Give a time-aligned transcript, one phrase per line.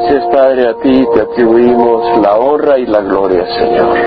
[0.00, 3.98] Gracias, Padre, a ti te atribuimos la honra y la gloria, Señor,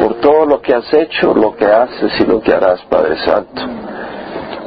[0.00, 3.62] por todo lo que has hecho, lo que haces y lo que harás, Padre Santo.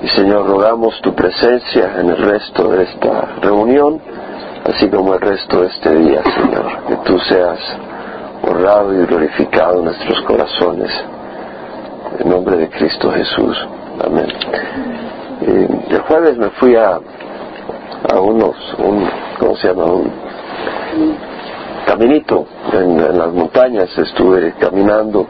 [0.03, 3.99] Y Señor, rogamos tu presencia en el resto de esta reunión,
[4.65, 7.59] así como el resto de este día, Señor, que tú seas
[8.43, 10.91] honrado y glorificado en nuestros corazones.
[12.19, 13.57] En nombre de Cristo Jesús.
[14.05, 14.27] Amén.
[15.41, 16.99] Eh, el jueves me fui a,
[18.13, 19.09] a unos, un,
[19.39, 19.85] ¿cómo se llama?
[19.85, 20.22] Un
[21.85, 25.27] caminito en, las montañas, estuve caminando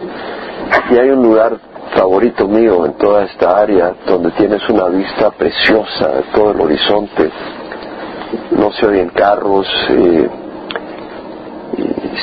[0.91, 1.57] y hay un lugar
[1.95, 7.29] favorito mío en toda esta área donde tienes una vista preciosa de todo el horizonte.
[8.51, 10.29] No se oyen carros, eh,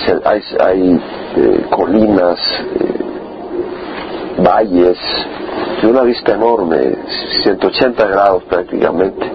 [0.07, 1.01] se- hay, hay,
[1.37, 2.38] eh, colinas,
[2.80, 4.98] eh, valles,
[5.82, 6.96] de una vista enorme,
[7.43, 9.27] 180 grados prácticamente.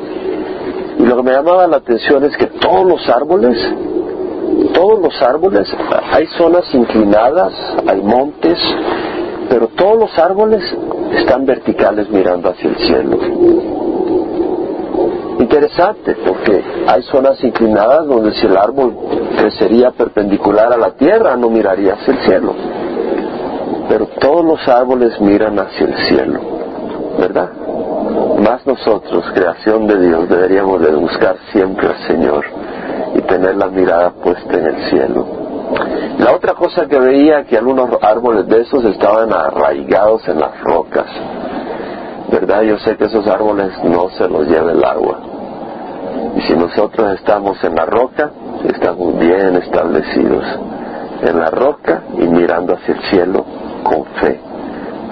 [0.99, 3.58] Y lo que me llamaba la atención es que todos los árboles,
[4.73, 5.68] todos los árboles,
[6.12, 7.53] hay zonas inclinadas,
[7.88, 8.58] hay montes,
[9.50, 10.62] pero todos los árboles
[11.14, 13.17] están verticales mirando hacia el cielo.
[15.39, 18.95] Interesante, porque hay zonas inclinadas donde si el árbol
[19.38, 22.56] crecería perpendicular a la tierra no miraría hacia el cielo.
[23.90, 26.40] Pero todos los árboles miran hacia el cielo,
[27.19, 27.50] ¿verdad?
[28.40, 32.45] Más nosotros, creación de Dios, deberíamos de buscar siempre al Señor
[33.16, 35.25] y tener la mirada puesta en el cielo.
[36.19, 41.07] La otra cosa que veía que algunos árboles de esos estaban arraigados en las rocas.
[42.31, 42.63] ¿Verdad?
[42.63, 45.19] Yo sé que esos árboles no se los lleva el agua.
[46.35, 48.31] Y si nosotros estamos en la roca,
[48.67, 50.44] estamos bien establecidos
[51.22, 53.45] en la roca y mirando hacia el cielo
[53.83, 54.39] con fe.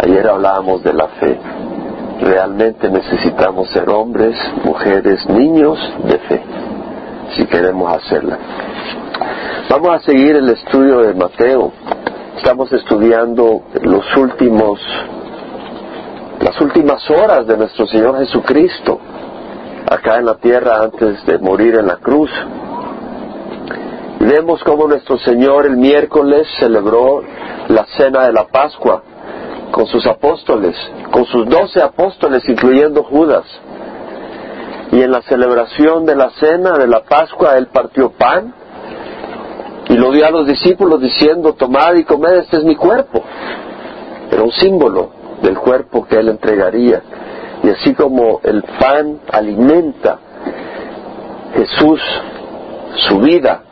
[0.04, 1.40] Ayer hablábamos de la fe.
[2.22, 6.44] Realmente necesitamos ser hombres, mujeres, niños de fe,
[7.36, 8.38] si queremos hacerla.
[9.70, 11.72] Vamos a seguir el estudio de Mateo.
[12.38, 14.80] Estamos estudiando los últimos,
[16.40, 19.00] las últimas horas de nuestro Señor Jesucristo
[19.90, 22.30] acá en la tierra antes de morir en la cruz.
[24.20, 27.22] Vemos cómo nuestro Señor el miércoles celebró
[27.68, 29.04] la cena de la Pascua
[29.72, 30.76] con sus apóstoles,
[31.12, 33.46] con sus doce apóstoles, incluyendo Judas.
[34.94, 38.54] Y en la celebración de la cena de la Pascua, Él partió pan
[39.90, 43.24] y lo dio a los discípulos diciendo, tomad y comed, este es mi cuerpo.
[44.32, 45.10] Era un símbolo
[45.42, 47.02] del cuerpo que Él entregaría.
[47.64, 50.20] Y así como el pan alimenta,
[51.56, 52.00] Jesús,
[52.96, 53.64] su vida,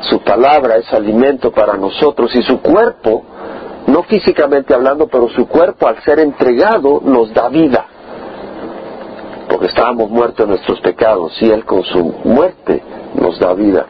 [0.00, 3.22] su palabra es alimento para nosotros y su cuerpo,
[3.86, 7.86] no físicamente hablando, pero su cuerpo al ser entregado nos da vida.
[9.56, 12.82] Porque estábamos muertos en nuestros pecados y Él con su muerte
[13.18, 13.86] nos da vida.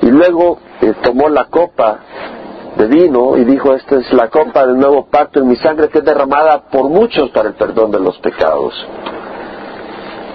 [0.00, 1.98] Y luego eh, tomó la copa
[2.78, 5.98] de vino y dijo, esta es la copa del nuevo pacto en mi sangre que
[5.98, 8.72] es derramada por muchos para el perdón de los pecados.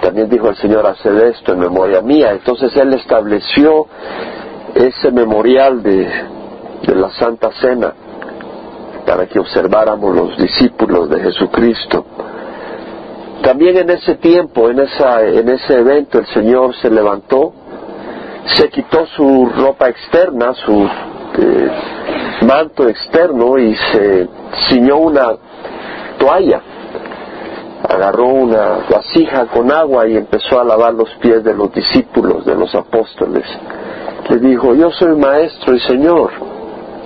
[0.00, 2.30] También dijo el Señor, haced esto en memoria mía.
[2.30, 3.88] Entonces Él estableció
[4.76, 6.08] ese memorial de,
[6.86, 7.92] de la Santa Cena
[9.04, 12.06] para que observáramos los discípulos de Jesucristo.
[13.42, 17.52] También en ese tiempo, en, esa, en ese evento, el Señor se levantó,
[18.46, 20.88] se quitó su ropa externa, su
[21.38, 21.70] eh,
[22.42, 24.28] manto externo y se
[24.68, 25.32] ciñó una
[26.18, 26.60] toalla.
[27.88, 32.56] Agarró una vasija con agua y empezó a lavar los pies de los discípulos, de
[32.56, 33.44] los apóstoles.
[34.28, 36.30] Le dijo, yo soy maestro y señor,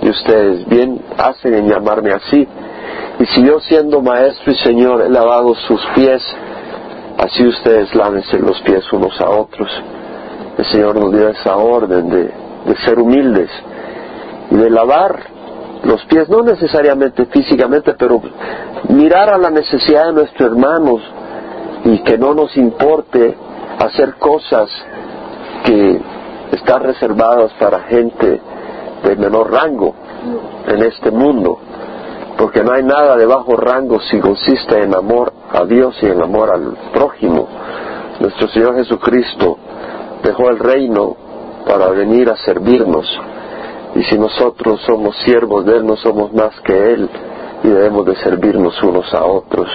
[0.01, 2.47] y ustedes bien hacen en llamarme así.
[3.19, 6.23] Y si yo siendo maestro y señor he lavado sus pies,
[7.17, 9.69] así ustedes lávense los pies unos a otros.
[10.57, 12.23] El Señor nos dio esa orden de,
[12.65, 13.49] de ser humildes
[14.49, 15.19] y de lavar
[15.83, 18.21] los pies, no necesariamente físicamente, pero
[18.89, 21.01] mirar a la necesidad de nuestros hermanos
[21.85, 23.35] y que no nos importe
[23.79, 24.69] hacer cosas
[25.63, 26.01] que
[26.51, 28.41] están reservadas para gente
[29.03, 29.95] de menor rango
[30.67, 31.59] en este mundo,
[32.41, 36.23] porque no hay nada de bajo rango si consiste en amor a Dios y en
[36.23, 37.47] amor al prójimo.
[38.19, 39.59] Nuestro Señor Jesucristo
[40.23, 41.15] dejó el reino
[41.67, 43.05] para venir a servirnos.
[43.93, 47.07] Y si nosotros somos siervos de Él, no somos más que Él
[47.63, 49.67] y debemos de servirnos unos a otros.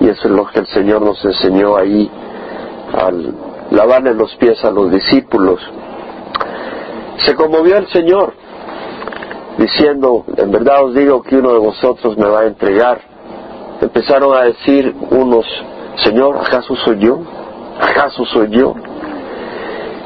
[0.00, 2.10] Y eso es lo que el Señor nos enseñó ahí
[2.92, 3.34] al
[3.70, 5.60] lavarle los pies a los discípulos.
[7.24, 8.32] Se conmovió el Señor
[9.58, 13.00] diciendo, en verdad os digo que uno de vosotros me va a entregar.
[13.80, 15.44] Empezaron a decir unos,
[16.02, 17.20] Señor, ¿acaso soy yo?
[17.80, 18.74] ¿Acaso soy yo?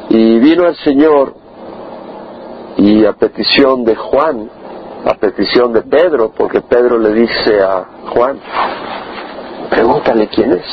[0.08, 1.34] Y vino el Señor
[2.76, 4.50] y a petición de Juan,
[5.04, 7.84] a petición de Pedro, porque Pedro le dice a
[8.14, 8.38] Juan,
[9.70, 10.64] pregúntale quién es,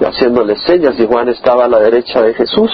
[0.00, 2.70] haciéndole señas, y Juan estaba a la derecha de Jesús,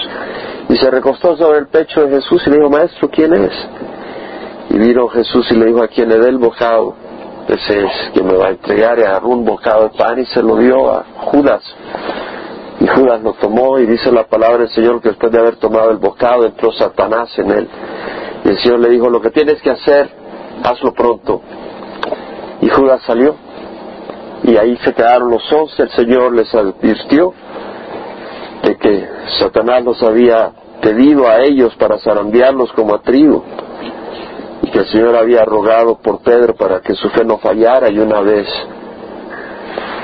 [0.69, 3.51] y se recostó sobre el pecho de Jesús y le dijo, maestro, ¿quién es?
[4.69, 6.95] Y vino Jesús y le dijo, a quien le dé el bocado,
[7.47, 10.41] ese es quien me va a entregar, y agarró un bocado de pan y se
[10.41, 11.63] lo dio a Judas.
[12.79, 15.91] Y Judas lo tomó y dice la palabra del Señor que después de haber tomado
[15.91, 17.69] el bocado entró Satanás en él.
[18.43, 20.09] Y el Señor le dijo, lo que tienes que hacer,
[20.63, 21.41] hazlo pronto.
[22.61, 23.35] Y Judas salió.
[24.43, 25.83] Y ahí se quedaron los once.
[25.83, 27.33] El Señor les advirtió
[28.63, 29.09] de que
[29.39, 30.51] Satanás los había
[30.81, 33.43] pedido a ellos para zarandearlos como a trigo.
[34.75, 38.19] Que el Señor había rogado por Pedro para que su fe no fallara y una
[38.19, 38.45] vez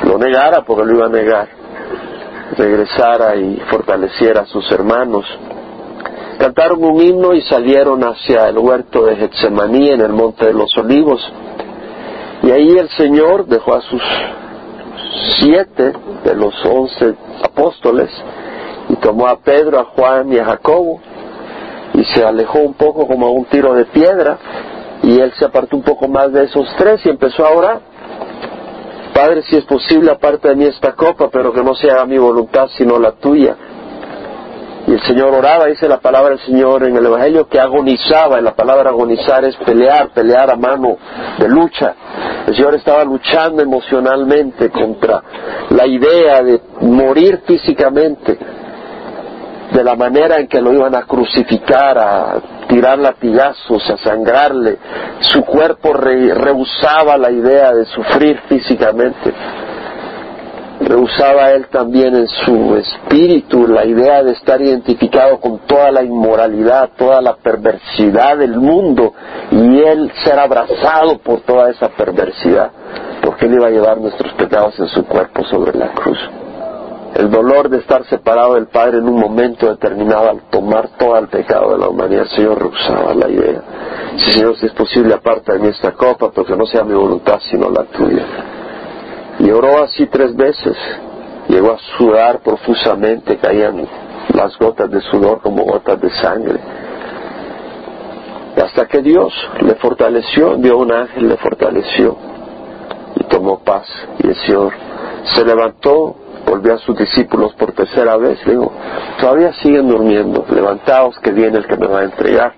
[0.06, 1.50] lo negara porque lo iba a negar,
[2.58, 5.26] regresara y fortaleciera a sus hermanos
[6.40, 10.76] Cantaron un himno y salieron hacia el huerto de Getsemaní en el monte de los
[10.78, 11.22] olivos.
[12.44, 14.02] Y ahí el Señor dejó a sus
[15.38, 15.92] siete
[16.24, 17.14] de los once
[17.44, 18.10] apóstoles
[18.88, 21.02] y tomó a Pedro, a Juan y a Jacobo
[21.94, 24.38] y se alejó un poco como a un tiro de piedra
[25.04, 27.82] y él se apartó un poco más de esos tres y empezó a orar.
[29.14, 32.18] Padre, si es posible, aparte de mí esta copa, pero que no se haga mi
[32.18, 33.56] voluntad sino la tuya.
[34.88, 38.40] Y el Señor oraba, dice la palabra del Señor en el Evangelio, que agonizaba.
[38.40, 40.98] Y la palabra agonizar es pelear, pelear a mano
[41.38, 41.94] de lucha.
[42.48, 45.22] El Señor estaba luchando emocionalmente contra
[45.70, 48.38] la idea de morir físicamente,
[49.74, 54.78] de la manera en que lo iban a crucificar, a tirar latigazos, a sangrarle.
[55.20, 59.34] Su cuerpo rehusaba la idea de sufrir físicamente
[60.82, 66.90] rehusaba él también en su espíritu la idea de estar identificado con toda la inmoralidad,
[66.98, 69.14] toda la perversidad del mundo
[69.52, 72.72] y él ser abrazado por toda esa perversidad,
[73.22, 76.20] porque él iba a llevar nuestros pecados en su cuerpo sobre la cruz.
[77.22, 81.28] El dolor de estar separado del Padre en un momento determinado al tomar todo el
[81.28, 83.62] pecado de la humanidad, el Señor rehusaba la idea.
[84.18, 87.38] Si Señor, si es posible, aparta de mí esta copa, porque no sea mi voluntad
[87.42, 88.26] sino la tuya.
[89.38, 90.76] Y oró así tres veces.
[91.48, 93.88] Llegó a sudar profusamente, caían
[94.34, 96.60] las gotas de sudor como gotas de sangre.
[98.56, 99.32] Hasta que Dios
[99.62, 102.18] le fortaleció, dio un ángel, le fortaleció
[103.16, 103.86] y tomó paz.
[104.24, 104.74] Y el Señor
[105.36, 106.16] se levantó,
[106.52, 108.46] volvió a sus discípulos por tercera vez.
[108.46, 108.74] Le dijo,
[109.20, 112.54] todavía siguen durmiendo, levantaos que viene el que me va a entregar.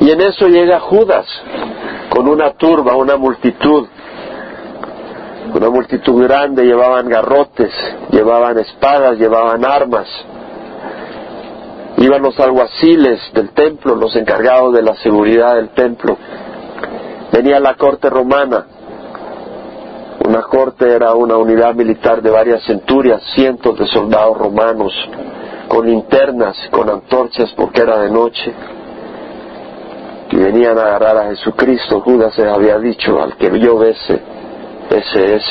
[0.00, 1.26] Y en eso llega Judas
[2.10, 3.86] con una turba, una multitud
[5.54, 7.72] una multitud grande, llevaban garrotes,
[8.10, 10.08] llevaban espadas, llevaban armas.
[11.98, 16.16] Iban los alguaciles del templo, los encargados de la seguridad del templo.
[17.32, 18.64] Venía la corte romana.
[20.32, 24.90] Una corte era una unidad militar de varias centurias, cientos de soldados romanos,
[25.68, 28.50] con linternas, con antorchas porque era de noche.
[30.30, 32.00] Y venían a agarrar a Jesucristo.
[32.00, 34.22] Judas se había dicho, al que yo bese,
[34.88, 35.42] ese es.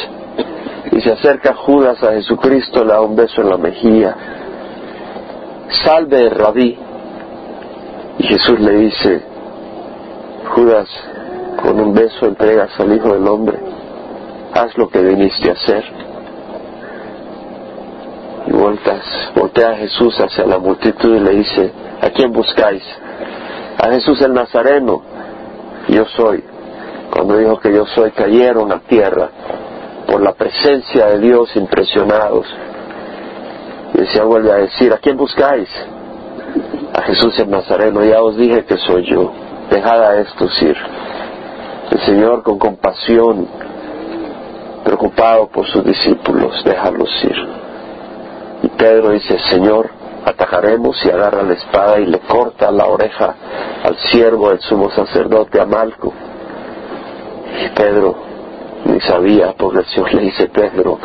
[0.94, 4.16] Y se acerca Judas a Jesucristo, le da un beso en la mejilla.
[5.86, 6.75] Salve, rabí.
[8.18, 9.22] Y Jesús le dice,
[10.56, 10.90] Judas,
[11.61, 13.70] con un beso entregas al Hijo del Hombre.
[14.53, 15.83] Haz lo que viniste a hacer.
[18.47, 22.83] Y vueltas, voltea a Jesús hacia la multitud y le dice, ¿a quién buscáis?
[23.77, 25.01] A Jesús el Nazareno.
[25.87, 26.43] Yo soy.
[27.13, 29.29] Cuando dijo que yo soy, cayeron a tierra
[30.07, 32.45] por la presencia de Dios impresionados.
[33.93, 35.69] Y Señor vuelve a decir, ¿a quién buscáis?
[36.93, 39.31] A Jesús el Nazareno, ya os dije que soy yo,
[39.69, 40.75] dejad a estos ir.
[41.91, 43.47] El Señor con compasión,
[44.83, 47.47] preocupado por sus discípulos, déjalos ir.
[48.64, 49.90] Y Pedro dice, Señor,
[50.26, 53.35] atacaremos y agarra la espada y le corta la oreja
[53.83, 56.14] al siervo del sumo sacerdote Amalco.
[57.64, 58.16] Y Pedro
[58.85, 60.97] ni sabía, porque el Señor le dice, Pedro,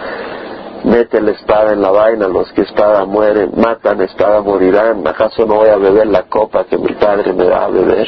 [0.84, 5.56] mete la espada en la vaina, los que espada mueren, matan, espada morirán, ¿acaso no
[5.56, 8.06] voy a beber la copa que mi padre me da a beber?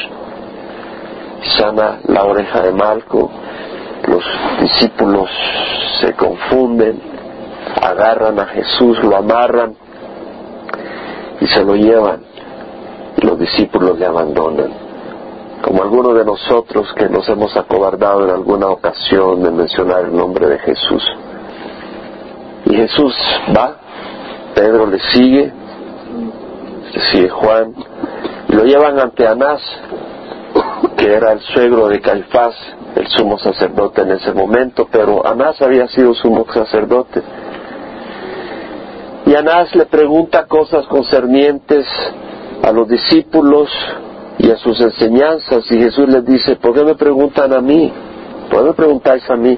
[1.57, 3.29] Sana la oreja de Malco,
[4.09, 4.23] los
[4.61, 5.29] discípulos
[6.01, 7.01] se confunden,
[7.81, 9.75] agarran a Jesús, lo amarran
[11.39, 12.21] y se lo llevan,
[13.17, 14.89] y los discípulos le abandonan
[15.61, 20.47] como algunos de nosotros que nos hemos acobardado en alguna ocasión de mencionar el nombre
[20.47, 21.03] de Jesús.
[22.65, 23.15] Y Jesús
[23.55, 23.75] va,
[24.55, 25.51] Pedro le sigue,
[27.11, 27.73] sí, Juan,
[28.47, 29.61] y lo llevan ante Anás,
[30.99, 32.55] que era el suegro de Caifás,
[32.93, 37.21] el sumo sacerdote en ese momento, pero Anás había sido sumo sacerdote.
[39.25, 41.87] Y Anás le pregunta cosas concernientes
[42.61, 43.69] a los discípulos
[44.39, 47.93] y a sus enseñanzas, y Jesús les dice, ¿por qué me preguntan a mí?
[48.49, 49.57] ¿Por qué me preguntáis a mí?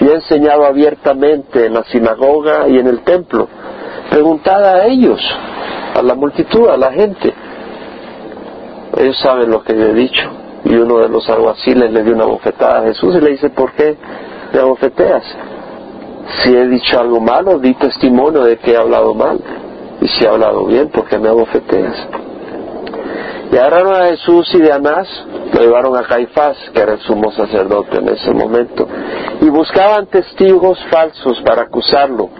[0.00, 3.48] Yo he enseñado abiertamente en la sinagoga y en el templo.
[4.08, 5.20] Preguntad a ellos,
[5.94, 7.34] a la multitud, a la gente.
[8.96, 10.43] Ellos saben lo que yo he dicho.
[10.64, 13.72] Y uno de los alguaciles le dio una bofetada a Jesús y le dice, ¿por
[13.72, 13.96] qué
[14.52, 15.22] me abofeteas?
[16.42, 19.38] Si he dicho algo malo, di testimonio de que he hablado mal.
[20.00, 22.08] Y si he hablado bien, ¿por qué me abofeteas?
[23.52, 25.06] Y agarraron a Jesús y de Anás,
[25.52, 28.88] lo llevaron a Caifás, que era el sumo sacerdote en ese momento,
[29.42, 32.30] y buscaban testigos falsos para acusarlo.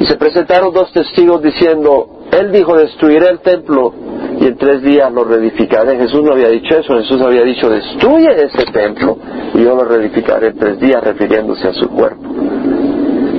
[0.00, 4.07] Y se presentaron dos testigos diciendo, Él dijo, destruiré el templo
[4.40, 5.96] y en tres días lo reedificaré.
[5.96, 9.18] Jesús no había dicho eso, Jesús había dicho, destruye ese templo
[9.54, 12.22] y yo lo reedificaré en tres días refiriéndose a su cuerpo.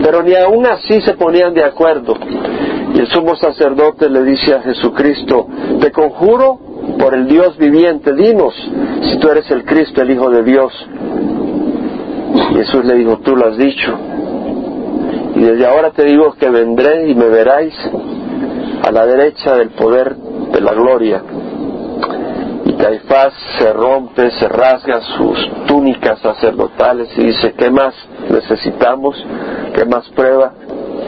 [0.04, 2.16] Pero ni aún así se ponían de acuerdo.
[2.94, 5.48] Y el sumo sacerdote le dice a Jesucristo,
[5.80, 6.60] te conjuro
[6.98, 8.54] por el Dios viviente, dinos
[9.04, 10.74] si tú eres el Cristo, el Hijo de Dios.
[12.54, 13.98] Jesús le dijo, tú lo has dicho.
[15.36, 17.74] Y desde ahora te digo que vendré y me veráis
[18.84, 20.16] a la derecha del poder
[20.60, 21.24] de la gloria.
[22.66, 27.94] Y Caifás se rompe, se rasga sus túnicas sacerdotales y dice, ¿qué más
[28.30, 29.16] necesitamos?
[29.74, 30.54] ¿Qué más prueba?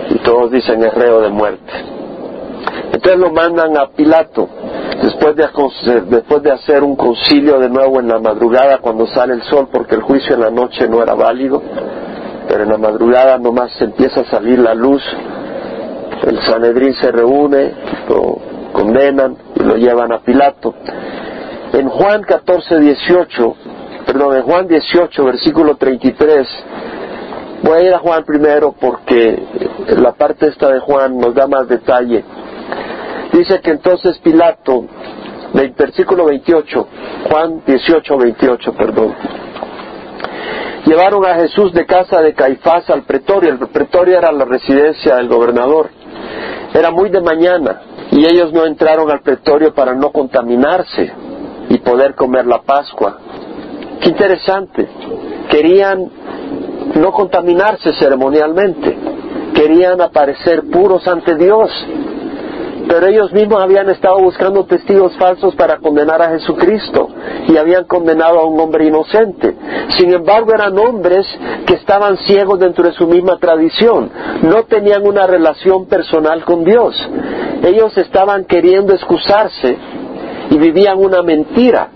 [0.10, 1.72] Y todos dicen es reo de muerte.
[2.94, 4.48] Entonces lo mandan a Pilato,
[5.02, 9.96] después de, hacer un concilio de nuevo en la madrugada cuando sale el sol, porque
[9.96, 11.62] el juicio en la noche no era válido,
[12.48, 15.02] pero en la madrugada nomás empieza a salir la luz,
[16.28, 17.74] el Sanedrín se reúne,
[18.82, 20.74] condenan y lo llevan a Pilato.
[21.74, 23.56] En Juan 14, 18,
[24.08, 26.48] perdón, en Juan 18, versículo 33,
[27.62, 29.40] voy a ir a Juan primero porque
[29.98, 32.24] la parte esta de Juan nos da más detalle.
[33.32, 34.86] Dice que entonces Pilato,
[35.78, 36.88] versículo 28,
[37.30, 39.16] Juan 18, 28, perdón.
[40.86, 43.52] Llevaron a Jesús de casa de Caifás al pretorio.
[43.52, 45.92] El pretorio era la residencia del gobernador.
[46.74, 51.12] Era muy de mañana y ellos no entraron al pretorio para no contaminarse
[51.70, 53.18] y poder comer la Pascua.
[54.02, 54.88] Qué interesante.
[55.50, 56.12] Querían
[56.96, 58.98] no contaminarse ceremonialmente.
[59.54, 61.72] Querían aparecer puros ante Dios
[62.88, 67.10] pero ellos mismos habían estado buscando testigos falsos para condenar a Jesucristo
[67.48, 69.56] y habían condenado a un hombre inocente.
[69.98, 71.26] Sin embargo, eran hombres
[71.66, 74.10] que estaban ciegos dentro de su misma tradición,
[74.44, 76.96] no tenían una relación personal con Dios.
[77.64, 79.78] Ellos estaban queriendo excusarse
[80.50, 81.90] y vivían una mentira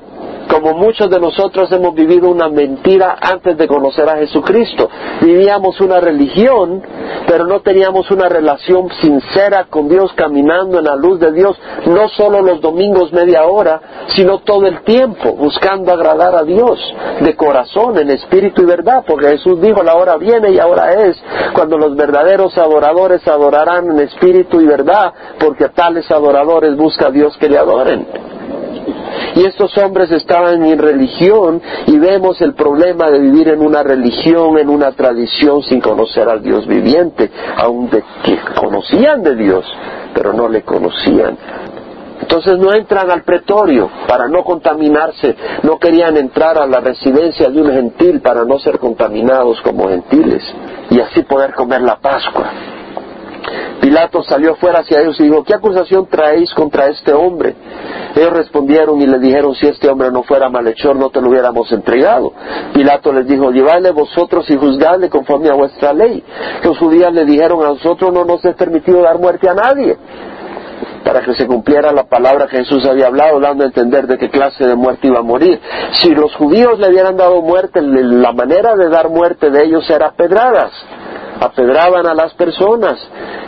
[0.49, 4.89] como muchos de nosotros hemos vivido una mentira antes de conocer a Jesucristo.
[5.21, 6.81] Vivíamos una religión,
[7.27, 12.09] pero no teníamos una relación sincera con Dios caminando en la luz de Dios, no
[12.09, 13.81] solo los domingos media hora,
[14.15, 16.79] sino todo el tiempo, buscando agradar a Dios
[17.21, 21.21] de corazón, en espíritu y verdad, porque Jesús dijo, la hora viene y ahora es,
[21.53, 27.35] cuando los verdaderos adoradores adorarán en espíritu y verdad, porque tales adoradores busca a Dios
[27.37, 28.24] que le adoren.
[29.35, 34.57] Y estos hombres estaban en religión y vemos el problema de vivir en una religión,
[34.57, 38.01] en una tradición sin conocer al Dios viviente, aunque
[38.55, 39.65] conocían de Dios,
[40.13, 41.37] pero no le conocían.
[42.21, 47.61] Entonces no entran al pretorio para no contaminarse, no querían entrar a la residencia de
[47.61, 50.41] un gentil para no ser contaminados como gentiles
[50.89, 52.74] y así poder comer la Pascua.
[53.79, 57.55] Pilato salió fuera hacia ellos y dijo, ¿qué acusación traéis contra este hombre?
[58.15, 61.71] Ellos respondieron y le dijeron, si este hombre no fuera malhechor, no te lo hubiéramos
[61.71, 62.33] entregado.
[62.73, 66.23] Pilato les dijo, llevadle vosotros y juzgadle conforme a vuestra ley.
[66.63, 69.97] Los judíos le dijeron, a nosotros no nos es permitido dar muerte a nadie
[71.03, 74.31] para que se cumpliera la palabra que Jesús había hablado, dando a entender de qué
[74.31, 75.61] clase de muerte iba a morir.
[76.01, 80.13] Si los judíos le hubieran dado muerte, la manera de dar muerte de ellos era
[80.13, 80.71] pedradas
[81.39, 82.97] apedraban a las personas,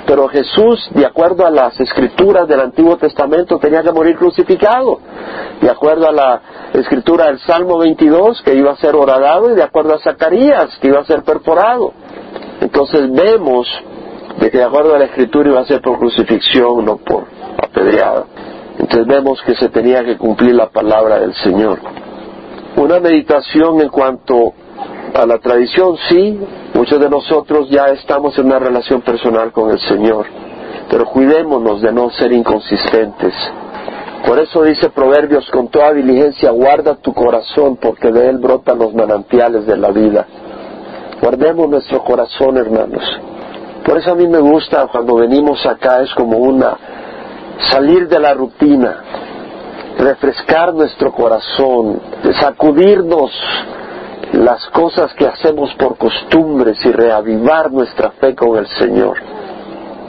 [0.06, 5.00] pero Jesús, de acuerdo a las escrituras del Antiguo Testamento, tenía que morir crucificado,
[5.62, 6.42] de acuerdo a la
[6.74, 10.88] escritura del Salmo 22, que iba a ser horadado, y de acuerdo a Zacarías, que
[10.88, 11.94] iba a ser perforado.
[12.62, 13.68] Entonces vemos
[14.40, 17.26] de que de acuerdo a la escritura iba a ser por crucifixión, no por
[17.62, 18.26] apedreada.
[18.80, 21.80] Entonces vemos que se tenía que cumplir la palabra del Señor.
[22.76, 24.54] Una meditación en cuanto
[25.14, 26.40] a la tradición, sí,
[26.78, 30.28] muchos de nosotros ya estamos en una relación personal con el Señor.
[30.90, 33.34] pero cuidémonos de no ser inconsistentes.
[34.26, 38.94] Por eso dice Proverbios, con toda diligencia guarda tu corazón, porque de él brotan los
[38.94, 40.26] manantiales de la vida.
[41.22, 43.04] Guardemos nuestro corazón, hermanos.
[43.86, 46.78] Por eso a mí me gusta cuando venimos acá, es como una
[47.72, 49.04] salir de la rutina,
[49.98, 52.00] refrescar nuestro corazón,
[52.40, 53.32] sacudirnos
[54.34, 59.18] las cosas que hacemos por costumbres y reavivar nuestra fe con el Señor.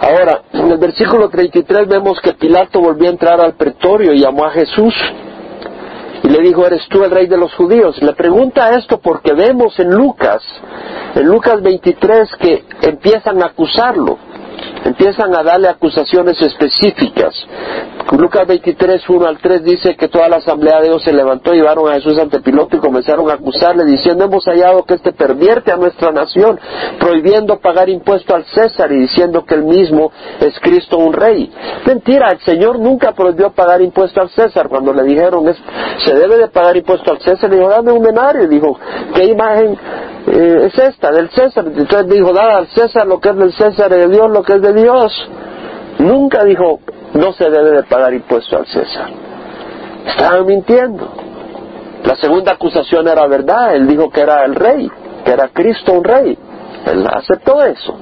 [0.00, 4.44] Ahora, en el versículo 33 vemos que Pilato volvió a entrar al pretorio y llamó
[4.44, 4.94] a Jesús
[6.22, 8.00] y le dijo, ¿eres tú el rey de los judíos?
[8.02, 10.42] Le pregunta esto porque vemos en Lucas,
[11.14, 14.18] en Lucas 23, que empiezan a acusarlo
[14.84, 17.34] empiezan a darle acusaciones específicas.
[18.16, 21.88] Lucas 23, 1 al 3 dice que toda la asamblea de Dios se levantó, llevaron
[21.88, 25.76] a Jesús ante Piloto y comenzaron a acusarle diciendo, hemos hallado que este pervierte a
[25.76, 26.58] nuestra nación,
[26.98, 30.10] prohibiendo pagar impuesto al César y diciendo que él mismo
[30.40, 31.52] es Cristo un rey.
[31.86, 34.68] Mentira, el Señor nunca prohibió pagar impuesto al César.
[34.68, 35.44] Cuando le dijeron,
[36.04, 38.48] se debe de pagar impuesto al César, le dijo, dame un denario.
[38.48, 38.78] Dijo,
[39.14, 39.76] ¿qué imagen
[40.30, 41.64] eh, es esta, del César.
[41.66, 44.54] Entonces dijo, da al César lo que es del César y de Dios lo que
[44.54, 45.30] es de Dios.
[45.98, 46.80] Nunca dijo,
[47.18, 49.10] no se debe de pagar impuesto al César.
[50.06, 51.10] Estaban mintiendo.
[52.04, 54.90] La segunda acusación era verdad, él dijo que era el rey,
[55.24, 56.38] que era Cristo un rey.
[56.86, 57.94] Él aceptó eso,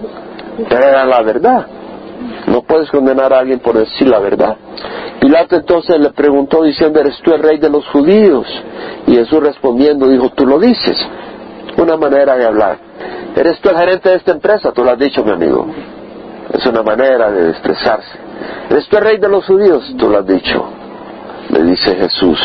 [0.68, 1.66] pero era la verdad.
[2.46, 4.56] No puedes condenar a alguien por decir la verdad.
[5.20, 8.46] Pilato entonces le preguntó diciendo, ¿eres tú el rey de los judíos?
[9.06, 10.96] Y Jesús respondiendo dijo, tú lo dices
[11.78, 12.78] una manera de hablar.
[13.34, 14.72] ¿Eres tú el gerente de esta empresa?
[14.72, 15.66] Tú lo has dicho, mi amigo.
[16.52, 18.18] Es una manera de expresarse.
[18.70, 19.94] ¿Eres tú el rey de los judíos?
[19.98, 20.64] Tú lo has dicho.
[21.50, 22.38] Le dice Jesús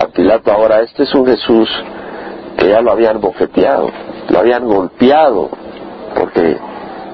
[0.00, 0.52] a Pilato.
[0.52, 1.68] Ahora, este es un Jesús
[2.56, 3.90] que ya lo habían bofeteado,
[4.28, 5.48] lo habían golpeado,
[6.16, 6.58] porque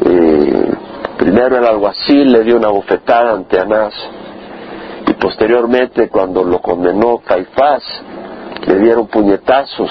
[0.07, 0.73] eh,
[1.19, 3.95] primero el alguacil le dio una bofetada ante Anás
[5.07, 7.83] y posteriormente cuando lo condenó Caifás
[8.67, 9.91] le dieron puñetazos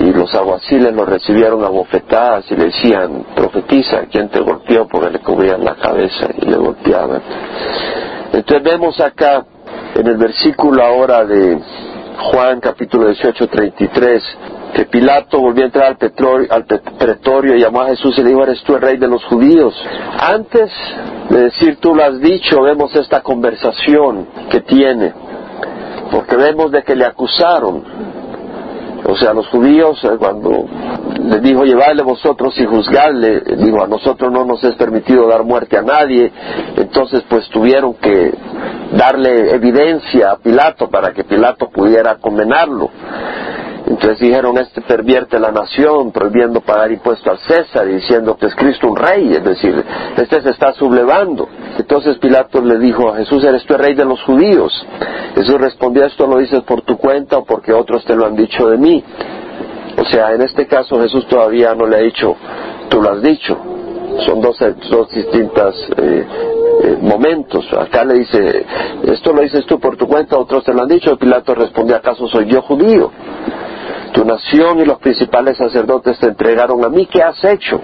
[0.00, 4.86] y los aguaciles lo recibieron a bofetadas y le decían, profetiza, ¿quién te golpeó?
[4.86, 7.20] Porque le cubrían la cabeza y le golpeaban.
[8.32, 9.44] Entonces vemos acá
[9.94, 11.58] en el versículo ahora de
[12.30, 14.22] Juan capítulo 18, 33,
[14.74, 18.42] que Pilato volvió a entrar al, al pretorio y llamó a Jesús y le dijo,
[18.42, 19.74] eres tú el rey de los judíos.
[20.20, 20.70] Antes
[21.30, 25.12] de decir tú lo has dicho, vemos esta conversación que tiene,
[26.12, 28.07] porque vemos de que le acusaron
[29.10, 30.66] o sea, los judíos eh, cuando
[31.24, 35.78] les dijo llevarle vosotros y juzgarle, digo, a nosotros no nos es permitido dar muerte
[35.78, 36.30] a nadie,
[36.76, 38.34] entonces pues tuvieron que
[38.92, 42.90] darle evidencia a Pilato para que Pilato pudiera condenarlo.
[43.88, 48.88] Entonces dijeron, este pervierte la nación, prohibiendo pagar impuesto al César diciendo que es Cristo
[48.88, 49.82] un rey, es decir,
[50.16, 51.48] este se está sublevando.
[51.78, 54.72] Entonces Pilato le dijo a Jesús, ¿eres tú el rey de los judíos?
[55.34, 58.68] Jesús respondió, esto lo dices por tu cuenta o porque otros te lo han dicho
[58.68, 59.02] de mí.
[59.96, 62.36] O sea, en este caso Jesús todavía no le ha dicho,
[62.90, 63.56] tú lo has dicho.
[64.26, 64.58] Son dos,
[64.90, 66.26] dos distintas eh,
[66.82, 67.66] eh, momentos.
[67.72, 68.66] Acá le dice,
[69.04, 71.16] esto lo dices tú por tu cuenta, otros te lo han dicho.
[71.16, 73.12] Pilato respondió, ¿acaso soy yo judío?
[74.12, 77.80] Tu nación y los principales sacerdotes te entregaron a mí, ¿qué has hecho?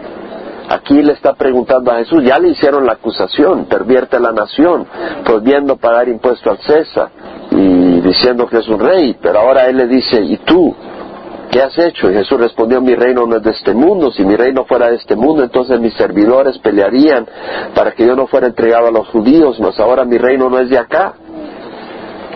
[0.68, 4.86] Aquí le está preguntando a Jesús, ya le hicieron la acusación, pervierte la nación,
[5.24, 7.10] prohibiendo pagar impuesto al César
[7.50, 10.74] y diciendo que es un rey, pero ahora él le dice, ¿y tú?
[11.50, 12.10] ¿Qué has hecho?
[12.10, 14.96] Y Jesús respondió, mi reino no es de este mundo, si mi reino fuera de
[14.96, 17.26] este mundo, entonces mis servidores pelearían
[17.74, 20.70] para que yo no fuera entregado a los judíos, mas ahora mi reino no es
[20.70, 21.14] de acá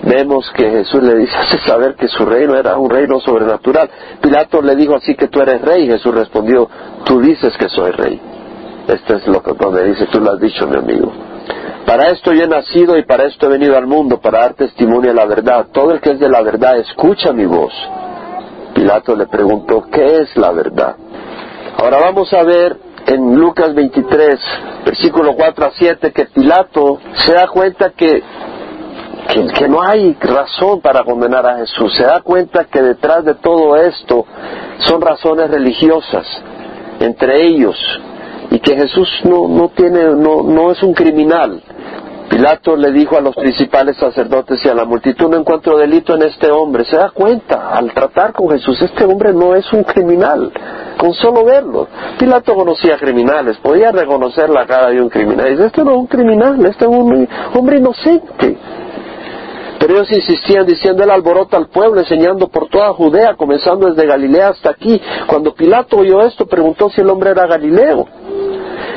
[0.02, 3.90] vemos que Jesús le dice hace saber que su reino era un reino sobrenatural.
[4.20, 5.86] Pilato le dijo así que tú eres rey.
[5.86, 6.68] Jesús respondió,
[7.04, 8.20] tú dices que soy rey.
[8.88, 11.12] Este es lo que donde dice, tú lo has dicho, mi amigo.
[11.84, 15.10] Para esto yo he nacido y para esto he venido al mundo, para dar testimonio
[15.10, 15.66] a la verdad.
[15.72, 17.72] Todo el que es de la verdad escucha mi voz.
[18.74, 20.96] Pilato le preguntó, ¿qué es la verdad?
[21.78, 24.38] Ahora vamos a ver en Lucas 23,
[24.84, 28.22] versículo 4 a 7, que Pilato se da cuenta que
[29.28, 31.94] que, no hay razón para condenar a Jesús.
[31.96, 34.24] Se da cuenta que detrás de todo esto
[34.78, 36.26] son razones religiosas
[37.00, 37.76] entre ellos
[38.50, 41.62] y que Jesús no, no tiene, no, no es un criminal.
[42.28, 46.22] Pilato le dijo a los principales sacerdotes y a la multitud, no encuentro delito en
[46.22, 46.84] este hombre.
[46.84, 50.52] Se da cuenta al tratar con Jesús, este hombre no es un criminal,
[50.98, 51.88] con solo verlo.
[52.18, 55.48] Pilato conocía criminales, podía reconocer la cara de un criminal.
[55.50, 58.58] Dice, este no es un criminal, este es un hombre inocente.
[59.78, 64.48] Pero ellos insistían diciendo el alboroto al pueblo, enseñando por toda Judea, comenzando desde Galilea
[64.48, 65.00] hasta aquí.
[65.26, 68.06] Cuando Pilato oyó esto, preguntó si el hombre era Galileo.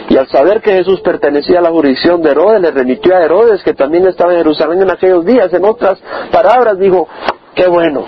[0.09, 3.63] Y al saber que Jesús pertenecía a la jurisdicción de Herodes, le remitió a Herodes,
[3.63, 5.53] que también estaba en Jerusalén en aquellos días.
[5.53, 5.99] En otras
[6.31, 7.07] palabras, dijo,
[7.55, 8.05] qué bueno,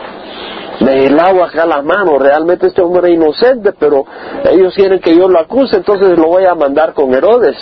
[0.79, 4.05] me lavo acá la mano, realmente este hombre es inocente, pero
[4.51, 7.55] ellos quieren que yo lo acuse, entonces lo voy a mandar con Herodes.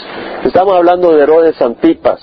[0.44, 2.20] Estamos hablando de Herodes Antipas,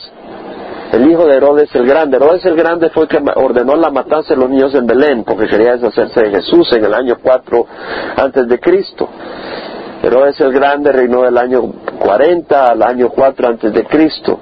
[0.92, 2.16] el hijo de Herodes el Grande.
[2.16, 5.46] Herodes el Grande fue el que ordenó la matanza de los niños en Belén, porque
[5.46, 7.66] quería deshacerse de Jesús en el año 4
[8.16, 9.08] antes de Cristo.
[10.02, 11.62] Herodes el Grande reinó del año
[11.98, 14.38] 40 al año 4 antes de Cristo.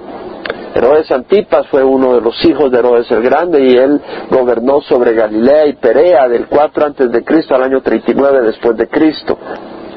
[0.74, 5.14] Herodes Antipas fue uno de los hijos de Herodes el Grande y él gobernó sobre
[5.14, 9.38] Galilea y Perea del 4 antes de Cristo al año 39 después de Cristo.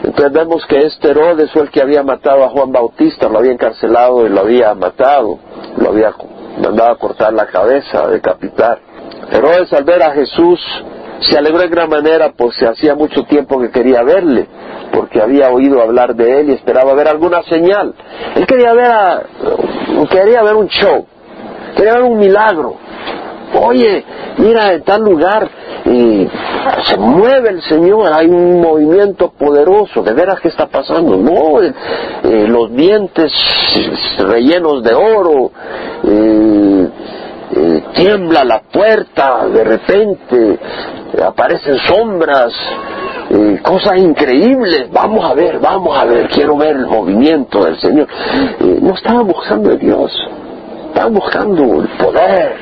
[0.04, 3.52] Entonces vemos que este Herodes fue el que había matado a Juan Bautista, lo había
[3.52, 5.38] encarcelado y lo había matado,
[5.78, 6.14] lo había
[6.60, 8.80] mandado a cortar la cabeza, decapitar.
[9.32, 10.60] Herodes al ver a Jesús
[11.22, 14.48] se alegró en gran manera, pues hacía mucho tiempo que quería verle,
[14.94, 17.94] porque había oído hablar de él y esperaba ver alguna señal.
[18.36, 19.24] Él quería ver, a,
[20.10, 21.06] quería ver un show,
[21.76, 22.76] quería ver un milagro.
[23.54, 24.06] Oye,
[24.38, 25.50] mira, en tal lugar
[25.86, 26.28] y
[26.84, 31.74] se mueve el Señor, hay un movimiento poderoso, de veras que está pasando, no, eh,
[32.24, 33.32] eh, los dientes
[34.20, 35.52] rellenos de oro,
[36.04, 36.90] eh,
[37.96, 40.60] tiembla la puerta, de repente
[41.26, 42.54] aparecen sombras,
[43.64, 48.08] cosas increíbles, vamos a ver, vamos a ver, quiero ver el movimiento del Señor.
[48.82, 50.12] no estaba buscando a Dios,
[50.90, 52.56] estaba buscando el poder,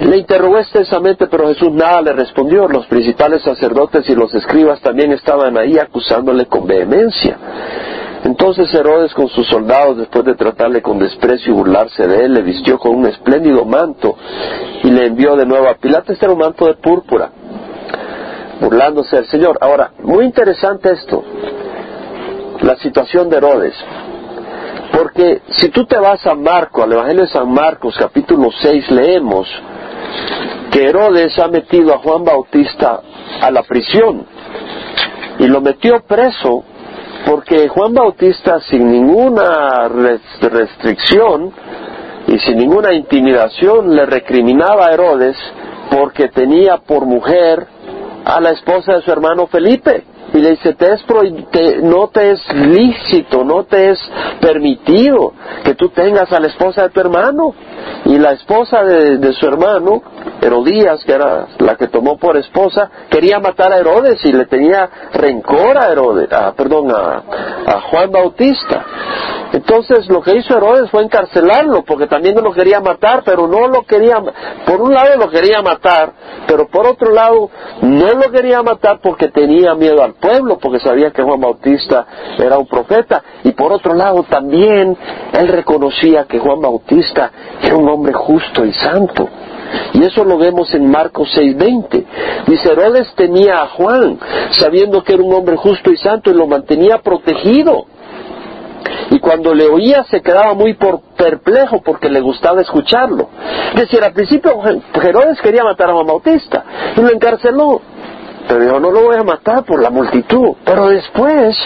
[0.00, 2.66] le interrogó extensamente, pero Jesús nada le respondió.
[2.68, 7.38] Los principales sacerdotes y los escribas también estaban ahí acusándole con vehemencia.
[8.24, 12.42] Entonces Herodes con sus soldados, después de tratarle con desprecio y burlarse de él, le
[12.42, 14.16] vistió con un espléndido manto
[14.82, 16.12] y le envió de nuevo a Pilato.
[16.12, 17.30] Este era un manto de púrpura,
[18.60, 19.58] burlándose del Señor.
[19.60, 21.22] Ahora, muy interesante esto,
[22.62, 23.74] la situación de Herodes.
[24.90, 29.46] Porque si tú te vas a Marcos, al Evangelio de San Marcos, capítulo 6, leemos
[30.70, 33.00] que Herodes ha metido a Juan Bautista
[33.40, 34.26] a la prisión
[35.38, 36.64] y lo metió preso
[37.26, 41.52] porque Juan Bautista sin ninguna restricción
[42.26, 45.36] y sin ninguna intimidación le recriminaba a Herodes
[45.90, 47.66] porque tenía por mujer
[48.24, 50.04] a la esposa de su hermano Felipe.
[50.34, 50.76] Y le dice,
[51.82, 53.98] no te es lícito, no te es
[54.40, 55.32] permitido
[55.64, 57.54] que tú tengas a la esposa de tu hermano.
[58.06, 60.02] Y la esposa de, su hermano,
[60.42, 64.90] Herodías, que era la que tomó por esposa, quería matar a Herodes y le tenía
[65.12, 67.22] rencor a Herodes, perdón, a,
[67.66, 68.84] a Juan Bautista.
[69.54, 73.82] Entonces lo que hizo Herodes fue encarcelarlo, porque también lo quería matar, pero no lo
[73.82, 74.20] quería,
[74.66, 76.12] por un lado lo quería matar,
[76.48, 81.10] pero por otro lado no lo quería matar porque tenía miedo al pueblo, porque sabía
[81.10, 82.06] que Juan Bautista
[82.38, 84.96] era un profeta, y por otro lado también
[85.32, 87.30] él reconocía que Juan Bautista
[87.62, 89.28] era un hombre justo y santo.
[89.92, 92.04] Y eso lo vemos en Marcos 6:20.
[92.46, 94.18] Dice, Herodes tenía a Juan,
[94.50, 97.86] sabiendo que era un hombre justo y santo, y lo mantenía protegido.
[99.10, 103.28] Y cuando le oía se quedaba muy por perplejo porque le gustaba escucharlo.
[103.74, 104.60] Es decir, al principio
[104.94, 106.64] Herodes quería matar a Juan Bautista
[106.96, 107.80] y lo encarceló.
[108.48, 110.54] Pero dijo, no lo voy a matar por la multitud.
[110.64, 111.56] Pero después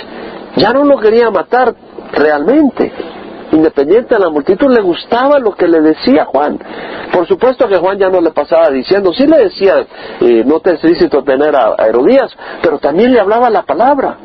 [0.56, 1.74] ya no lo quería matar
[2.12, 2.92] realmente
[3.52, 6.58] independiente de la multitud, le gustaba lo que le decía Juan.
[7.12, 9.86] Por supuesto que Juan ya no le pasaba diciendo, sí le decía,
[10.20, 12.30] eh, no te es lícito tener a, Herodías,
[12.62, 14.16] pero también le hablaba la palabra.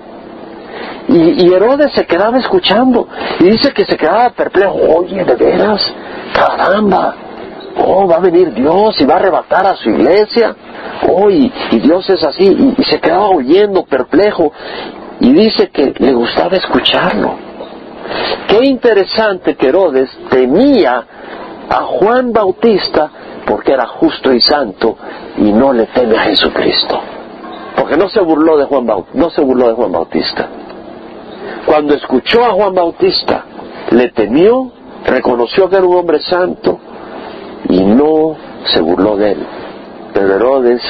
[1.07, 3.07] Y, y, Herodes se quedaba escuchando
[3.39, 5.81] y dice que se quedaba perplejo, oye, de veras,
[6.33, 7.15] caramba,
[7.77, 10.55] oh, va a venir Dios y va a arrebatar a su iglesia,
[11.09, 14.51] oh, y, Dios es así, y, y se quedaba oyendo perplejo
[15.19, 17.35] y dice que le gustaba escucharlo.
[18.47, 21.05] Qué interesante que Herodes temía
[21.69, 23.09] a Juan Bautista
[23.45, 24.97] porque era justo y santo
[25.37, 26.99] y no le teme a Jesucristo.
[27.75, 30.47] Porque no se burló de Juan Bautista, no se burló de Juan Bautista.
[31.65, 33.45] Cuando escuchó a Juan Bautista,
[33.91, 34.71] le temió,
[35.05, 36.79] reconoció que era un hombre santo
[37.73, 39.47] y no se burló de él.
[40.13, 40.81] Pero Herodes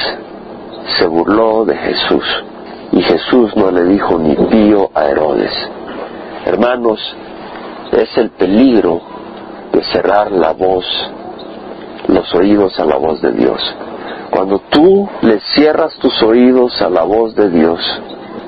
[0.98, 2.24] se burló de Jesús
[2.92, 5.50] y Jesús no le dijo ni pío a Herodes.
[6.44, 7.00] Hermanos,
[7.90, 9.00] es el peligro
[9.72, 10.84] de cerrar la voz,
[12.08, 13.60] los oídos a la voz de Dios.
[14.30, 17.80] Cuando tú le cierras tus oídos a la voz de Dios,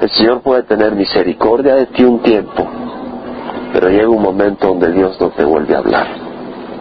[0.03, 2.67] el Señor puede tener misericordia de ti un tiempo,
[3.73, 6.26] pero llega un momento donde Dios no te vuelve a hablar.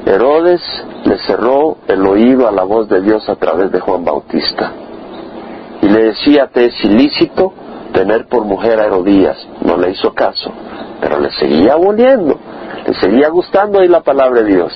[0.06, 0.62] Herodes
[1.06, 4.72] le cerró el oído a la voz de Dios a través de Juan Bautista
[5.82, 7.54] y le decía, te es ilícito
[7.94, 9.38] tener por mujer a Herodías.
[9.62, 10.52] No le hizo caso
[11.00, 12.40] pero le seguía aboliendo,
[12.86, 14.74] le seguía gustando oír la palabra de Dios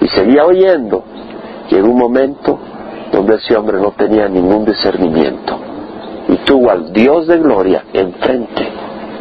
[0.00, 1.04] y seguía oyendo.
[1.68, 2.58] Llegó un momento
[3.12, 5.58] donde ese hombre no tenía ningún discernimiento
[6.28, 8.68] y tuvo al Dios de gloria enfrente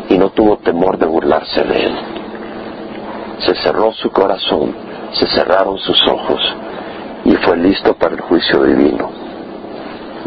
[0.09, 1.95] y no tuvo temor de burlarse de él.
[3.39, 4.75] Se cerró su corazón,
[5.13, 6.41] se cerraron sus ojos
[7.25, 9.09] y fue listo para el juicio divino.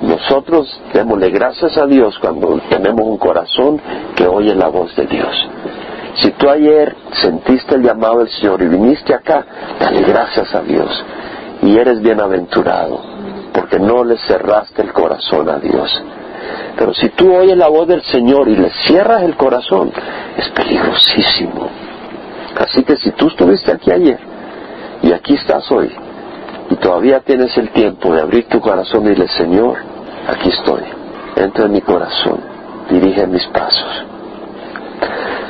[0.02, 3.80] Nosotros démosle gracias a Dios cuando tenemos un corazón
[4.16, 5.48] que oye la voz de Dios.
[6.16, 9.46] Si tú ayer sentiste el llamado del Señor y viniste acá,
[9.78, 11.04] dale gracias a Dios.
[11.62, 13.00] Y eres bienaventurado,
[13.52, 16.02] porque no le cerraste el corazón a Dios.
[16.76, 19.92] Pero si tú oyes la voz del Señor y le cierras el corazón,
[20.36, 21.68] es peligrosísimo.
[22.58, 24.31] Así que si tú estuviste aquí ayer
[25.02, 25.92] y aquí estás hoy,
[26.70, 29.76] y todavía tienes el tiempo de abrir tu corazón y decirle, Señor,
[30.28, 30.82] aquí estoy,
[31.36, 32.40] entra en mi corazón,
[32.90, 34.04] dirige mis pasos.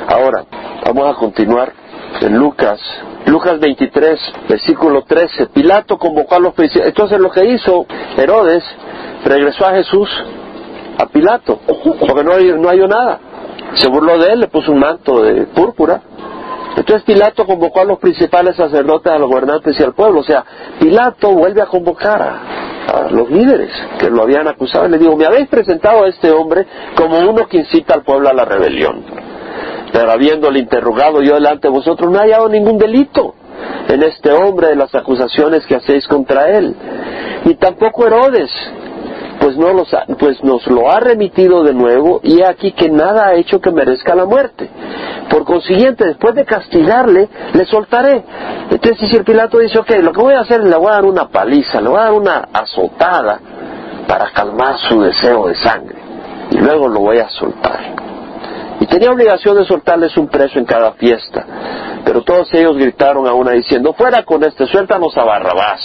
[0.08, 0.44] Ahora,
[0.84, 1.72] vamos a continuar
[2.20, 2.80] en Lucas,
[3.26, 5.46] Lucas 23, versículo 13.
[5.46, 6.88] Pilato convocó a los principales.
[6.88, 7.86] Entonces lo que hizo
[8.16, 8.64] Herodes,
[9.24, 10.08] regresó a Jesús,
[10.98, 13.20] a Pilato, porque no, no halló nada.
[13.74, 16.02] Se burló de él, le puso un manto de púrpura.
[16.76, 20.20] Entonces Pilato convocó a los principales sacerdotes, a los gobernantes y al pueblo.
[20.20, 20.44] O sea,
[20.80, 25.26] Pilato vuelve a convocar a, los líderes que lo habían acusado y le dijo, me
[25.26, 29.04] habéis presentado a este hombre como uno que incita al pueblo a la rebelión.
[29.92, 33.34] Pero habiéndole interrogado yo delante de vosotros, no he hallado ningún delito
[33.88, 36.74] en este hombre de las acusaciones que hacéis contra él.
[37.44, 38.50] Ni tampoco Herodes,
[39.42, 43.34] pues, no los pues nos lo ha remitido de nuevo y aquí que nada ha
[43.34, 44.70] hecho que merezca la muerte.
[45.28, 48.22] Por consiguiente, después de castigarle, le soltaré.
[48.70, 50.94] Entonces, si el Pilato dice, ok, lo que voy a hacer es le voy a
[50.94, 53.40] dar una paliza, le voy a dar una azotada
[54.06, 55.98] para calmar su deseo de sangre
[56.50, 57.80] y luego lo voy a soltar.
[58.78, 61.46] Y tenía obligación de soltarles un preso en cada fiesta.
[62.04, 65.80] Pero todos ellos gritaron a una diciendo, fuera con este, suéltanos a Barrabás.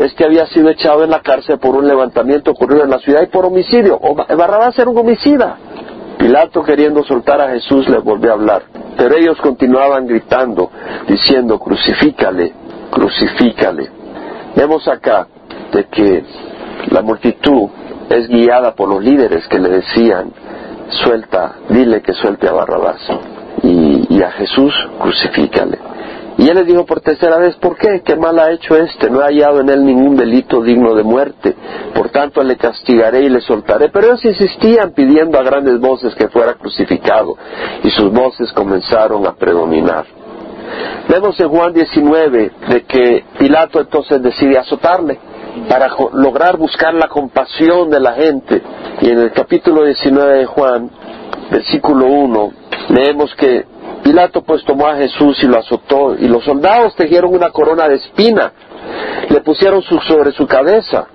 [0.00, 3.26] Este había sido echado en la cárcel por un levantamiento ocurrido en la ciudad y
[3.26, 4.00] por homicidio.
[4.00, 5.58] Barrabás era un homicida.
[6.18, 8.62] Pilato queriendo soltar a Jesús le volvió a hablar.
[8.96, 10.70] Pero ellos continuaban gritando,
[11.06, 12.52] diciendo, crucifícale,
[12.90, 13.90] crucifícale.
[14.56, 15.26] Vemos acá
[15.70, 16.24] de que
[16.90, 17.68] la multitud
[18.08, 20.32] es guiada por los líderes que le decían,
[20.88, 23.00] suelta, dile que suelte a Barrabás.
[23.62, 25.78] Y, y a Jesús, crucifícale.
[26.38, 28.02] Y él le dijo por tercera vez, ¿por qué?
[28.04, 29.10] ¿Qué mal ha hecho este?
[29.10, 31.54] No he hallado en él ningún delito digno de muerte.
[31.94, 33.90] Por tanto, le castigaré y le soltaré.
[33.90, 37.36] Pero ellos insistían pidiendo a grandes voces que fuera crucificado.
[37.82, 40.06] Y sus voces comenzaron a predominar.
[41.08, 45.18] Vemos en Juan 19 de que Pilato entonces decide azotarle
[45.68, 48.62] para lograr buscar la compasión de la gente.
[49.00, 50.90] Y en el capítulo 19 de Juan,
[51.50, 52.52] versículo 1,
[52.90, 53.64] leemos que
[54.02, 57.96] Pilato pues tomó a Jesús y lo azotó, y los soldados tejieron una corona de
[57.96, 58.52] espina,
[59.28, 61.06] le pusieron sobre su cabeza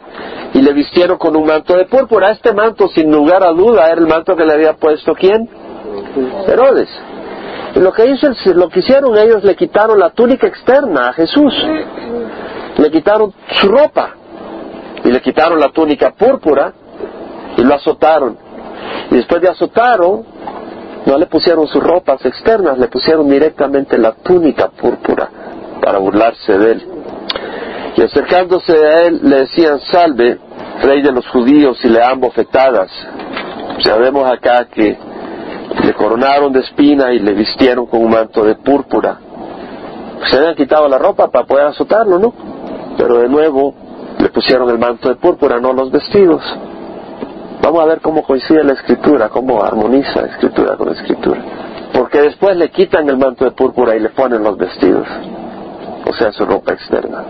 [0.54, 2.32] y le vistieron con un manto de púrpura.
[2.32, 5.50] Este manto, sin lugar a duda, era el manto que le había puesto quién?
[6.48, 6.90] Herodes.
[7.76, 11.54] Y lo que hizo, lo que hicieron ellos, le quitaron la túnica externa a Jesús,
[12.78, 14.12] le quitaron su ropa
[15.04, 16.74] y le quitaron la túnica púrpura
[17.58, 18.38] y lo azotaron.
[19.12, 20.26] Y después de azotaron,
[21.06, 25.30] no le pusieron sus ropas externas, le pusieron directamente la túnica púrpura
[25.82, 26.88] para burlarse de él.
[27.96, 30.40] Y acercándose a él le decían, salve,
[30.82, 32.90] rey de los judíos, y le dan bofetadas.
[33.80, 34.98] Sabemos acá que
[35.84, 39.20] le coronaron de espina y le vistieron con un manto de púrpura.
[40.30, 42.34] Se habían quitado la ropa para poder azotarlo, ¿no?
[42.98, 43.76] Pero de nuevo
[44.18, 46.42] le pusieron el manto de púrpura, no los vestidos.
[47.66, 51.42] Vamos a ver cómo coincide la escritura, cómo armoniza escritura con escritura.
[51.92, 55.08] Porque después le quitan el manto de púrpura y le ponen los vestidos,
[56.08, 57.24] o sea, su ropa externa.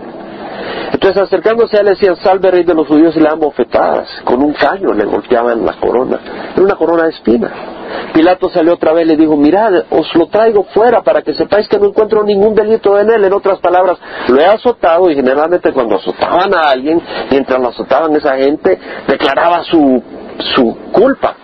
[0.92, 4.42] Entonces acercándose a él decían, salve rey de los judíos y le dan bofetadas, con
[4.42, 6.18] un caño le golpeaban la corona,
[6.52, 7.50] era una corona de espina.
[8.12, 11.66] Pilato salió otra vez y le dijo, mirad, os lo traigo fuera para que sepáis
[11.66, 13.24] que no encuentro ningún delito en él.
[13.24, 13.96] En otras palabras,
[14.28, 19.62] lo he azotado y generalmente cuando azotaban a alguien, mientras lo azotaban esa gente, declaraba
[19.64, 20.02] su,
[20.38, 21.34] su culpa.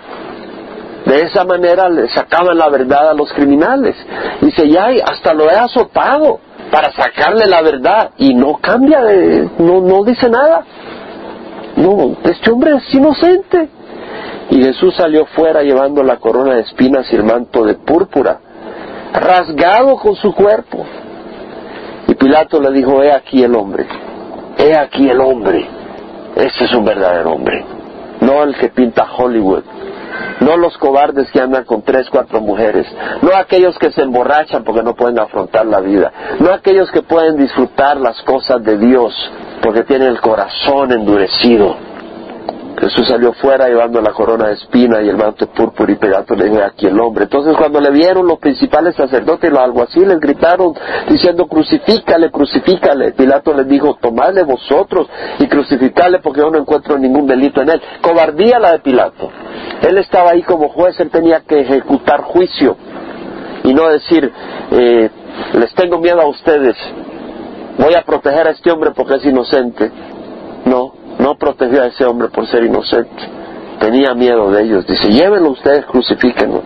[1.05, 3.97] De esa manera le sacaban la verdad a los criminales.
[4.41, 6.39] Dice, ya, hasta lo he azotado
[6.71, 10.65] para sacarle la verdad y no cambia, de, no, no dice nada.
[11.77, 13.69] No, este hombre es inocente.
[14.51, 18.39] Y Jesús salió fuera llevando la corona de espinas y el manto de púrpura,
[19.15, 20.85] rasgado con su cuerpo.
[22.07, 23.87] Y Pilato le dijo, he aquí el hombre,
[24.59, 25.67] he aquí el hombre,
[26.37, 27.65] este es un verdadero hombre,
[28.23, 29.65] no el que pinta Hollywood,
[30.41, 32.87] no los cobardes que andan con tres, cuatro mujeres,
[33.21, 37.37] no aquellos que se emborrachan porque no pueden afrontar la vida, no aquellos que pueden
[37.37, 39.15] disfrutar las cosas de Dios
[39.63, 41.92] porque tienen el corazón endurecido.
[42.83, 46.47] Jesús salió fuera llevando la corona de espina y el manto púrpura y Pilato le
[46.47, 47.25] dijo aquí el hombre.
[47.25, 50.75] Entonces cuando le vieron los principales sacerdotes y los alguaciles gritaron
[51.09, 53.13] diciendo crucifícale, crucifícale.
[53.13, 55.07] Pilato les dijo tomadle vosotros
[55.39, 57.81] y crucificale porque yo no encuentro ningún delito en él.
[58.01, 59.31] Cobardía la de Pilato.
[59.81, 62.77] Él estaba ahí como juez, él tenía que ejecutar juicio
[63.63, 64.29] y no decir
[64.73, 65.09] eh,
[65.55, 66.77] les tengo miedo a ustedes,
[67.79, 69.89] voy a proteger a este hombre porque es inocente.
[71.23, 73.23] No, protegió a ese hombre por ser inocente.
[73.79, 74.85] Tenía miedo de ellos.
[74.87, 76.63] Dice, llévenlo ustedes, crucifíquenlo.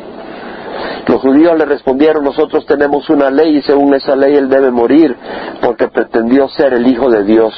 [1.07, 5.15] Los judíos le respondieron, nosotros tenemos una ley y según esa ley él debe morir
[5.61, 7.55] porque pretendió ser el Hijo de Dios.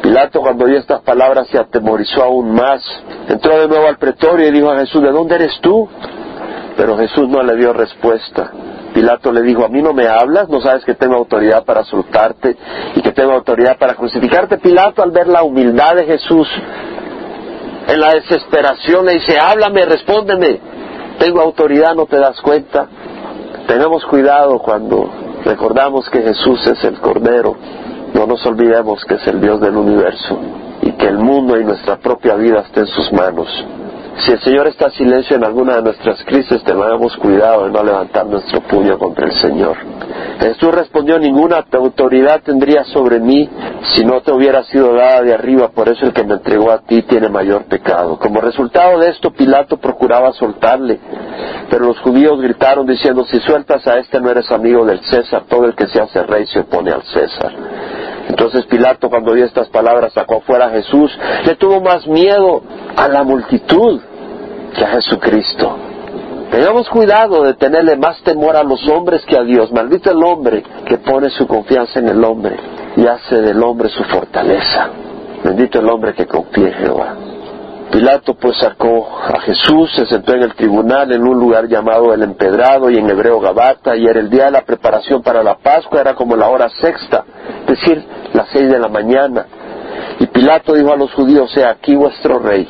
[0.00, 2.82] Pilato cuando oyó estas palabras se atemorizó aún más.
[3.28, 5.88] Entró de nuevo al pretorio y dijo a Jesús, ¿de dónde eres tú?
[6.78, 8.52] Pero Jesús no le dio respuesta.
[8.94, 12.56] Pilato le dijo, a mí no me hablas, no sabes que tengo autoridad para soltarte
[12.94, 14.58] y que tengo autoridad para crucificarte.
[14.58, 16.46] Pilato al ver la humildad de Jesús,
[17.88, 20.60] en la desesperación le dice, háblame, respóndeme,
[21.18, 22.86] tengo autoridad, no te das cuenta.
[23.66, 25.10] Tenemos cuidado cuando
[25.44, 27.56] recordamos que Jesús es el Cordero,
[28.14, 30.38] no nos olvidemos que es el Dios del universo
[30.82, 33.48] y que el mundo y nuestra propia vida está en sus manos.
[34.20, 37.84] Si el Señor está en silencio en alguna de nuestras crisis, tengamos cuidado de no
[37.84, 39.76] levantar nuestro puño contra el Señor.
[40.40, 43.48] Jesús respondió, ninguna autoridad tendría sobre mí
[43.94, 46.78] si no te hubiera sido dada de arriba, por eso el que me entregó a
[46.78, 48.18] ti tiene mayor pecado.
[48.18, 50.98] Como resultado de esto, Pilato procuraba soltarle,
[51.70, 55.64] pero los judíos gritaron diciendo, si sueltas a este no eres amigo del César, todo
[55.64, 57.52] el que se hace rey se opone al César.
[58.28, 62.62] Entonces Pilato cuando oyó estas palabras sacó fuera a Jesús, le tuvo más miedo
[62.96, 64.00] a la multitud
[64.78, 65.76] que a Jesucristo.
[66.52, 69.72] Tengamos cuidado de tenerle más temor a los hombres que a Dios.
[69.72, 72.56] Maldito el hombre que pone su confianza en el hombre
[72.96, 74.88] y hace del hombre su fortaleza.
[75.44, 77.16] Bendito el hombre que confía en Jehová.
[77.90, 82.22] Pilato pues sacó a Jesús, se sentó en el tribunal en un lugar llamado el
[82.22, 86.00] Empedrado y en hebreo Gabata y era el día de la preparación para la Pascua,
[86.00, 87.24] era como la hora sexta,
[87.62, 89.46] es decir, las seis de la mañana.
[90.20, 92.68] Y Pilato dijo a los judíos, sea aquí vuestro rey.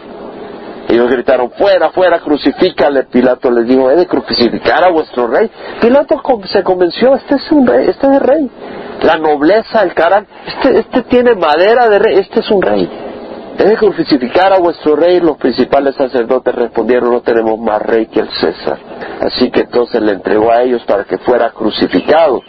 [0.88, 3.04] Ellos gritaron, fuera, fuera, crucifícale.
[3.04, 5.50] Pilato les dijo, he de crucificar a vuestro rey.
[5.80, 6.20] Pilato
[6.50, 8.50] se convenció, este es un rey, este es rey.
[9.02, 12.88] La nobleza, el carácter, este, este tiene madera de rey, este es un rey.
[13.58, 15.20] He de crucificar a vuestro rey.
[15.20, 18.78] Los principales sacerdotes respondieron, no tenemos más rey que el César.
[19.20, 22.40] Así que entonces le entregó a ellos para que fuera crucificado.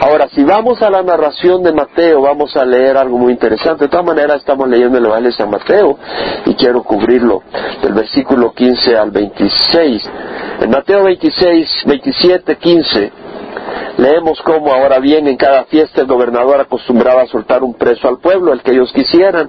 [0.00, 3.84] Ahora, si vamos a la narración de Mateo, vamos a leer algo muy interesante.
[3.84, 5.98] De todas maneras, estamos leyendo el Evangelio de San Mateo
[6.46, 7.42] y quiero cubrirlo
[7.82, 10.10] del versículo 15 al 26.
[10.60, 13.12] En Mateo 26, 27, 15,
[13.98, 18.18] leemos cómo ahora bien en cada fiesta el gobernador acostumbraba a soltar un preso al
[18.18, 19.48] pueblo, el que ellos quisieran.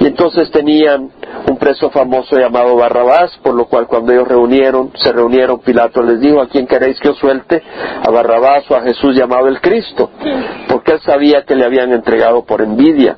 [0.00, 1.10] Y entonces tenían
[1.48, 6.20] un preso famoso llamado Barrabás, por lo cual cuando ellos reunieron, se reunieron, Pilato les
[6.20, 7.62] dijo, ¿a quién queréis que os suelte?
[8.02, 10.10] ¿A Barrabás o a Jesús llamado el Cristo?
[10.68, 13.16] Porque él sabía que le habían entregado por envidia.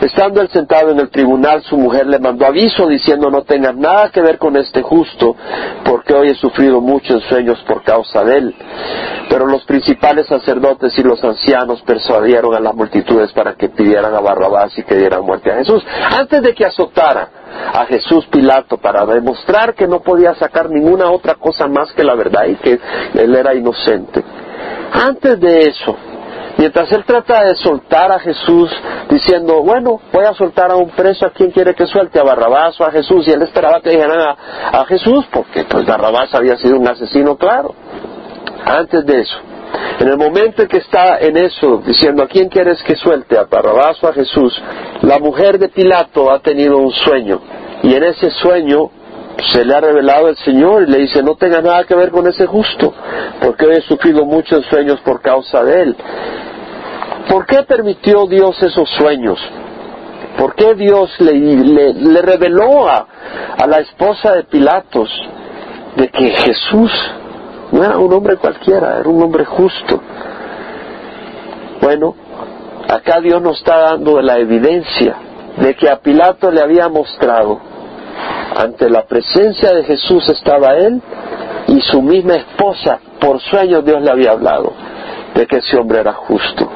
[0.00, 4.10] Estando él sentado en el tribunal, su mujer le mandó aviso diciendo no tengas nada
[4.10, 5.34] que ver con este justo,
[5.84, 8.54] porque hoy he sufrido muchos sueños por causa de él.
[9.28, 14.20] Pero los principales sacerdotes y los ancianos persuadieron a las multitudes para que pidieran a
[14.20, 15.84] Barrabás y que dieran muerte a Jesús.
[16.14, 17.28] Antes de que azotara
[17.72, 22.14] a Jesús Pilato para demostrar que no podía sacar ninguna otra cosa más que la
[22.14, 22.80] verdad y que
[23.14, 24.22] él era inocente.
[24.92, 25.96] Antes de eso,
[26.58, 28.70] Mientras él trata de soltar a Jesús
[29.10, 32.18] diciendo, bueno, voy a soltar a un preso, ¿a quien quiere que suelte?
[32.18, 33.28] ¿A Barrabás o a Jesús?
[33.28, 37.36] Y él esperaba que dijeran a, a Jesús, porque pues Barrabás había sido un asesino,
[37.36, 37.74] claro.
[38.64, 39.36] Antes de eso,
[39.98, 43.38] en el momento en que está en eso, diciendo, ¿a quién quieres que suelte?
[43.38, 44.60] ¿A Barrabás a Jesús?
[45.02, 47.40] La mujer de Pilato ha tenido un sueño.
[47.82, 48.90] Y en ese sueño
[49.52, 52.26] se le ha revelado el Señor y le dice, no tenga nada que ver con
[52.26, 52.92] ese justo,
[53.40, 55.96] porque he sufrido muchos sueños por causa de él.
[57.28, 59.38] ¿Por qué permitió Dios esos sueños?
[60.38, 63.06] ¿Por qué Dios le, le, reveló a,
[63.56, 65.10] a la esposa de Pilatos
[65.96, 66.92] de que Jesús
[67.72, 70.00] no era un hombre cualquiera, era un hombre justo?
[71.80, 72.14] Bueno,
[72.88, 75.16] acá Dios nos está dando la evidencia
[75.56, 77.60] de que a Pilato le había mostrado
[78.56, 81.00] ante la presencia de Jesús estaba él
[81.68, 84.72] y su misma esposa, por sueños Dios le había hablado
[85.34, 86.68] de que ese hombre era justo.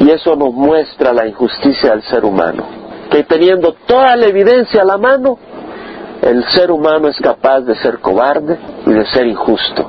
[0.00, 2.64] Y eso nos muestra la injusticia del ser humano,
[3.10, 5.38] que teniendo toda la evidencia a la mano,
[6.22, 9.88] el ser humano es capaz de ser cobarde y de ser injusto.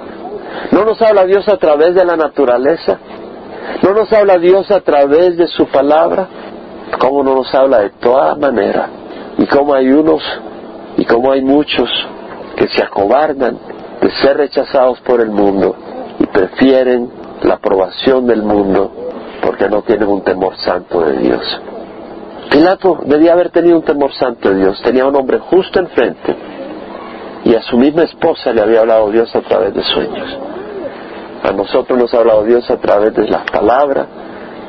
[0.72, 2.98] ¿No nos habla Dios a través de la naturaleza?
[3.82, 6.28] ¿No nos habla Dios a través de su palabra?
[7.00, 8.90] ¿Cómo no nos habla de toda manera?
[9.38, 10.24] Y cómo hay unos
[10.98, 11.90] y cómo hay muchos
[12.56, 13.58] que se acobardan
[14.02, 15.76] de ser rechazados por el mundo
[16.20, 17.10] y prefieren
[17.44, 18.92] la aprobación del mundo
[19.42, 21.62] porque no tienen un temor santo de Dios.
[22.52, 26.36] Pilato debía haber tenido un temor santo de Dios, tenía un hombre justo enfrente
[27.44, 30.38] y a su misma esposa le había hablado Dios a través de sueños.
[31.44, 34.08] A nosotros nos ha hablado Dios a través de las palabras,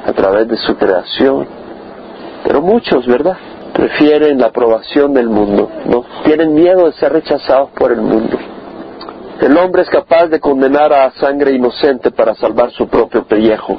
[0.07, 1.47] a través de su creación,
[2.45, 3.37] pero muchos, ¿verdad?
[3.73, 6.05] Prefieren la aprobación del mundo, ¿no?
[6.25, 8.37] Tienen miedo de ser rechazados por el mundo.
[9.41, 13.77] El hombre es capaz de condenar a sangre inocente para salvar su propio pellejo.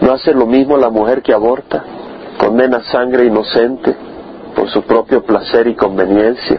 [0.00, 1.84] ¿No hace lo mismo la mujer que aborta?
[2.38, 3.94] Condena sangre inocente
[4.54, 6.58] por su propio placer y conveniencia.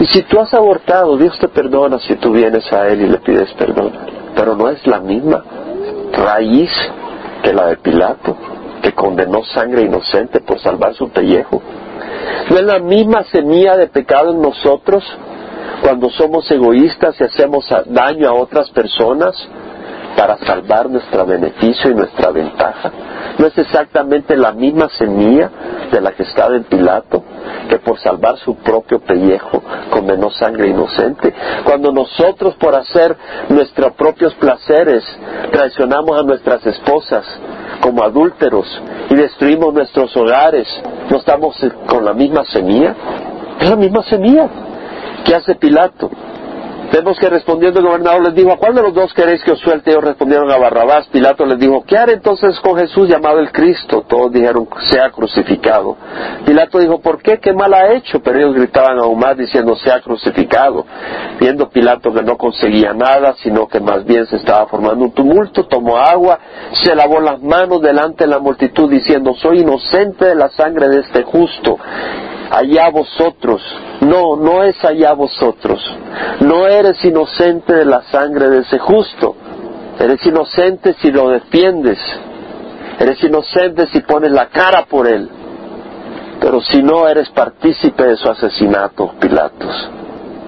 [0.00, 3.18] Y si tú has abortado, Dios te perdona si tú vienes a Él y le
[3.18, 3.92] pides perdón.
[4.34, 5.44] Pero no es la misma
[6.12, 6.70] raíz
[7.42, 8.36] que la de Pilato,
[8.82, 11.62] que condenó sangre inocente por salvar su pellejo.
[12.50, 15.04] No es la misma semilla de pecado en nosotros
[15.82, 19.36] cuando somos egoístas y hacemos daño a otras personas
[20.16, 22.90] para salvar nuestro beneficio y nuestra ventaja.
[23.38, 25.50] No es exactamente la misma semilla
[25.92, 27.22] de la que estaba en Pilato,
[27.68, 31.34] que por salvar su propio pellejo condenó sangre inocente.
[31.64, 33.16] Cuando nosotros por hacer
[33.50, 35.04] nuestros propios placeres
[35.52, 37.24] traicionamos a nuestras esposas
[37.80, 38.66] como adúlteros
[39.10, 40.66] y destruimos nuestros hogares,
[41.10, 41.56] ¿no estamos
[41.86, 42.94] con la misma semilla?
[43.60, 44.48] Es la misma semilla.
[45.24, 46.10] ¿Qué hace Pilato?
[46.92, 49.58] Vemos que respondiendo el gobernador les dijo, ¿a cuál de los dos queréis que os
[49.60, 49.90] suelte?
[49.90, 51.08] Ellos respondieron a Barrabás.
[51.08, 54.04] Pilato les dijo, ¿qué haré entonces con Jesús llamado el Cristo?
[54.08, 55.96] Todos dijeron, sea crucificado.
[56.44, 57.38] Pilato dijo, ¿por qué?
[57.38, 58.20] ¿Qué mal ha hecho?
[58.20, 60.86] Pero ellos gritaban aún más diciendo, sea crucificado.
[61.40, 65.66] Viendo Pilato que no conseguía nada, sino que más bien se estaba formando un tumulto,
[65.66, 66.38] tomó agua,
[66.84, 71.00] se lavó las manos delante de la multitud diciendo, soy inocente de la sangre de
[71.00, 71.78] este justo
[72.50, 73.62] allá vosotros.
[74.00, 75.80] No, no es allá vosotros.
[76.40, 79.36] No eres inocente de la sangre de ese justo.
[79.98, 81.98] Eres inocente si lo defiendes.
[82.98, 85.28] Eres inocente si pones la cara por él.
[86.40, 89.90] Pero si no eres partícipe de su asesinato, Pilatos.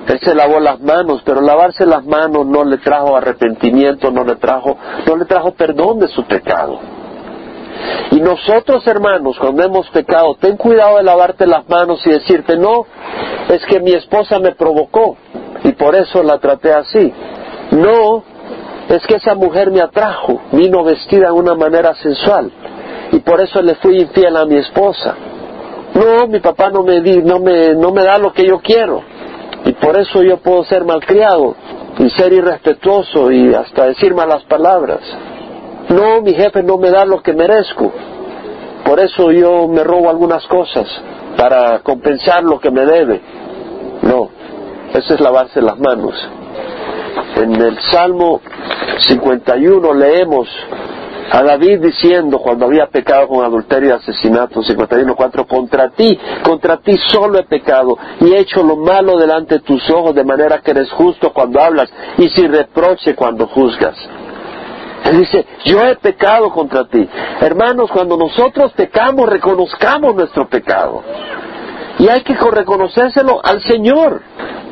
[0.07, 4.37] Él se lavó las manos, pero lavarse las manos no le trajo arrepentimiento, no le
[4.37, 4.77] trajo,
[5.07, 6.81] no le trajo perdón de su pecado.
[8.11, 12.87] Y nosotros, hermanos, cuando hemos pecado, ten cuidado de lavarte las manos y decirte, no,
[13.49, 15.17] es que mi esposa me provocó
[15.65, 17.13] y por eso la traté así.
[17.73, 18.25] No,
[18.89, 22.51] es que esa mujer me atrajo, vino vestida de una manera sensual
[23.13, 25.15] y por eso le fui infiel a mi esposa.
[25.95, 29.03] No, mi papá no me, di, no me, no me da lo que yo quiero
[29.65, 31.55] y por eso yo puedo ser malcriado
[31.99, 35.01] y ser irrespetuoso y hasta decir malas palabras.
[35.89, 37.93] No, mi jefe no me da lo que merezco.
[38.85, 40.87] Por eso yo me robo algunas cosas
[41.37, 43.21] para compensar lo que me debe.
[44.03, 44.29] No,
[44.93, 46.15] eso es lavarse las manos.
[47.37, 48.41] En el Salmo
[48.99, 50.49] 51 leemos
[51.31, 56.97] a David diciendo cuando había pecado con adulterio y asesinato, 51.4, contra ti, contra ti
[57.09, 60.71] solo he pecado y he hecho lo malo delante de tus ojos de manera que
[60.71, 63.97] eres justo cuando hablas y sin reproche cuando juzgas.
[65.05, 67.09] Él dice, yo he pecado contra ti.
[67.41, 71.03] Hermanos, cuando nosotros pecamos, reconozcamos nuestro pecado.
[71.99, 74.23] Y hay que reconocérselo al Señor.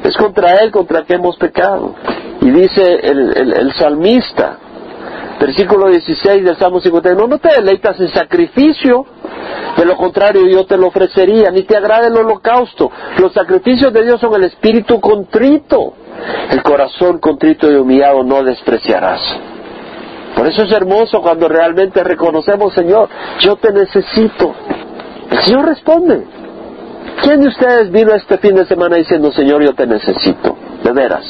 [0.03, 1.95] Es contra Él contra que hemos pecado.
[2.41, 4.59] Y dice el, salmista,
[5.41, 9.05] versículo 16 del Salmo 51, no te deleitas en sacrificio,
[9.77, 12.91] de lo contrario yo te lo ofrecería, ni te agrada el holocausto.
[13.19, 15.95] Los sacrificios de Dios son el espíritu contrito.
[16.51, 19.21] El corazón contrito y humillado no despreciarás.
[20.37, 23.09] Por eso es hermoso cuando realmente reconocemos, Señor,
[23.41, 24.55] yo te necesito.
[25.31, 26.25] El Señor responde.
[27.23, 30.55] ¿Quién de ustedes vino este fin de semana diciendo, Señor, yo te necesito?
[30.85, 31.25] De veras.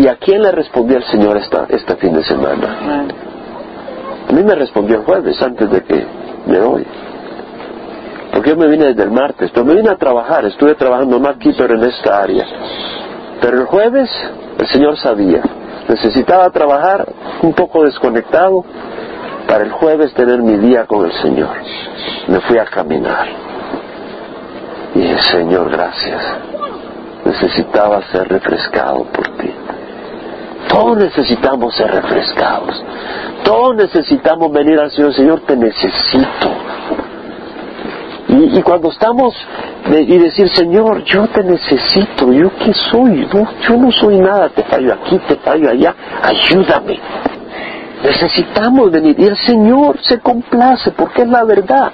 [0.00, 3.06] ¿Y a quién le respondió el Señor esta, este fin de semana?
[4.28, 6.06] A mí me respondió el jueves, antes de que
[6.46, 6.84] me voy.
[8.32, 11.28] Porque yo me vine desde el martes, pero me vine a trabajar, estuve trabajando no
[11.28, 12.44] aquí, pero en esta área.
[13.40, 14.10] Pero el jueves
[14.58, 15.42] el Señor sabía
[15.88, 17.06] necesitaba trabajar
[17.42, 18.64] un poco desconectado
[19.46, 21.56] para el jueves tener mi día con el Señor.
[22.28, 23.26] Me fui a caminar.
[24.94, 26.22] Y dije, Señor, gracias.
[27.24, 29.52] Necesitaba ser refrescado por ti.
[30.68, 32.82] Todos necesitamos ser refrescados.
[33.44, 35.14] Todos necesitamos venir al Señor.
[35.14, 36.50] Señor, te necesito.
[38.38, 39.34] Y, cuando estamos
[39.90, 43.26] y decir, Señor, yo te necesito, ¿yo qué soy?
[43.62, 47.00] Yo no soy nada, te fallo aquí, te fallo allá, ayúdame.
[48.02, 51.92] Necesitamos venir y el Señor se complace porque es la verdad.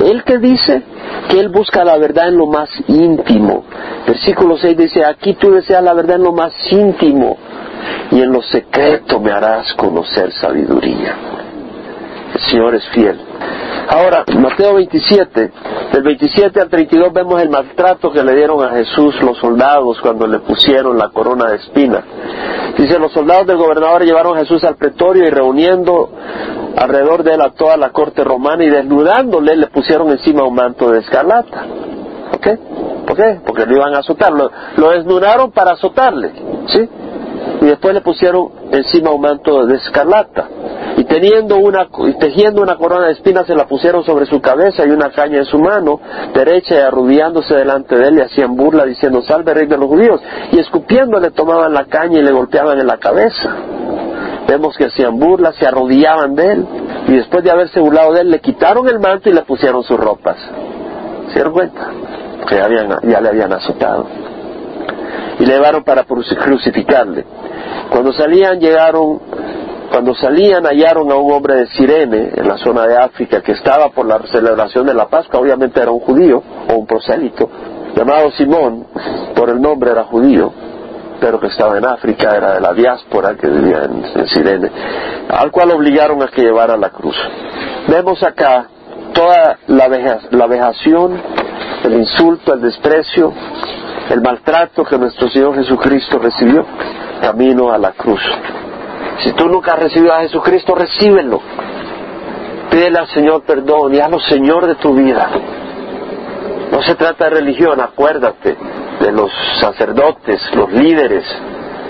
[0.00, 0.82] Él que dice
[1.28, 3.64] que Él busca la verdad en lo más íntimo.
[4.06, 7.36] Versículo 6 dice, aquí tú deseas la verdad en lo más íntimo
[8.10, 11.41] y en lo secreto me harás conocer sabiduría.
[12.46, 13.18] Señor es fiel.
[13.88, 15.52] Ahora, Mateo 27,
[15.92, 20.26] del 27 al 32 vemos el maltrato que le dieron a Jesús los soldados cuando
[20.26, 22.02] le pusieron la corona de espina.
[22.78, 26.10] Dice, los soldados del gobernador llevaron a Jesús al pretorio y reuniendo
[26.76, 30.90] alrededor de él a toda la corte romana y desnudándole le pusieron encima un manto
[30.90, 31.66] de escarlata.
[32.34, 32.48] ¿Ok?
[33.06, 33.40] ¿Por qué?
[33.44, 34.32] Porque lo iban a azotar.
[34.32, 36.32] Lo, lo desnudaron para azotarle.
[36.68, 36.88] ¿Sí?
[37.60, 40.48] y después le pusieron encima un manto de escarlata
[41.02, 44.86] y teniendo una y tejiendo una corona de espinas se la pusieron sobre su cabeza
[44.86, 46.00] y una caña en su mano
[46.32, 50.20] derecha y arrodillándose delante de él le hacían burla diciendo salve rey de los judíos
[50.52, 53.56] y escupiendo le tomaban la caña y le golpeaban en la cabeza
[54.46, 56.66] vemos que hacían burla se arrodillaban de él
[57.08, 59.98] y después de haberse burlado de él le quitaron el manto y le pusieron sus
[59.98, 60.36] ropas
[61.28, 61.90] ¿se dieron cuenta?
[62.48, 64.06] que ya le habían azotado
[65.38, 67.24] y le llevaron para crucificarle.
[67.90, 69.20] Cuando salían llegaron,
[69.92, 73.90] cuando salían hallaron a un hombre de Sirene en la zona de África que estaba
[73.90, 77.50] por la celebración de la Pascua, obviamente era un judío o un prosélito,
[77.94, 78.86] llamado Simón,
[79.36, 80.50] por el nombre era judío,
[81.20, 84.70] pero que estaba en África, era de la diáspora que vivía en, Sirene,
[85.28, 87.16] al cual obligaron a que llevara la cruz.
[87.86, 88.68] Vemos acá
[89.12, 91.20] toda la, la vejación,
[91.84, 93.30] el insulto, el desprecio,
[94.08, 96.64] el maltrato que nuestro Señor Jesucristo recibió
[97.20, 98.22] camino a la cruz.
[99.20, 101.40] Si tú nunca has recibido a Jesucristo, recíbelo.
[102.70, 105.30] Pídele al Señor perdón y hazlo Señor de tu vida.
[106.70, 108.56] No se trata de religión, acuérdate
[109.00, 111.24] de los sacerdotes, los líderes.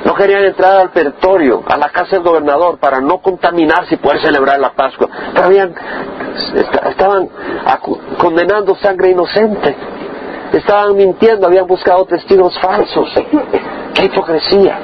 [0.04, 4.20] No querían entrar al peritorio, a la casa del gobernador, para no contaminarse y poder
[4.20, 5.08] celebrar la Pascua.
[5.32, 5.48] Pero
[6.88, 7.28] estaban
[8.18, 9.76] condenando sangre inocente
[10.58, 13.08] estaban mintiendo, habían buscado testigos falsos.
[13.94, 14.78] ¡Qué hipocresía!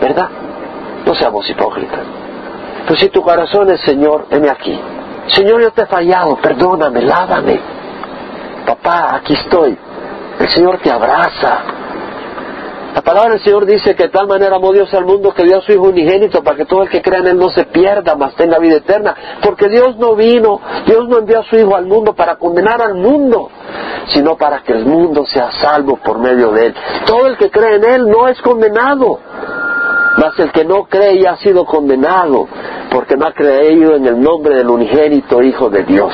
[0.00, 0.28] ¿Verdad?
[1.06, 2.00] No seamos hipócritas.
[2.86, 4.78] Pues si tu corazón es Señor, heme aquí.
[5.28, 7.60] Señor, yo te he fallado, perdóname, lávame.
[8.66, 9.78] Papá, aquí estoy.
[10.38, 11.62] El Señor te abraza.
[12.94, 15.58] La palabra del Señor dice que de tal manera amó Dios al mundo que dio
[15.58, 18.16] a su Hijo unigénito para que todo el que crea en Él no se pierda,
[18.16, 19.14] mas tenga vida eterna.
[19.42, 22.94] Porque Dios no vino, Dios no envió a su Hijo al mundo para condenar al
[22.94, 23.50] mundo,
[24.08, 26.74] sino para que el mundo sea salvo por medio de Él.
[27.04, 29.20] Todo el que cree en Él no es condenado,
[30.16, 32.48] mas el que no cree ya ha sido condenado,
[32.90, 36.12] porque no ha creído en el nombre del unigénito Hijo de Dios.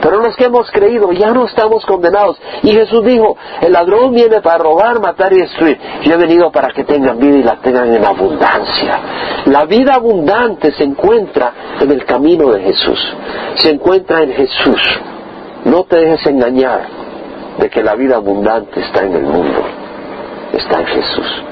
[0.00, 2.38] Pero los que hemos creído ya no estamos condenados.
[2.62, 5.78] Y Jesús dijo, el ladrón viene para robar, matar y destruir.
[6.02, 9.00] Yo he venido para que tengan vida y la tengan en abundancia.
[9.46, 13.14] La vida abundante se encuentra en el camino de Jesús.
[13.56, 14.80] Se encuentra en Jesús.
[15.66, 16.80] No te dejes engañar
[17.58, 19.62] de que la vida abundante está en el mundo.
[20.54, 21.42] Está en Jesús.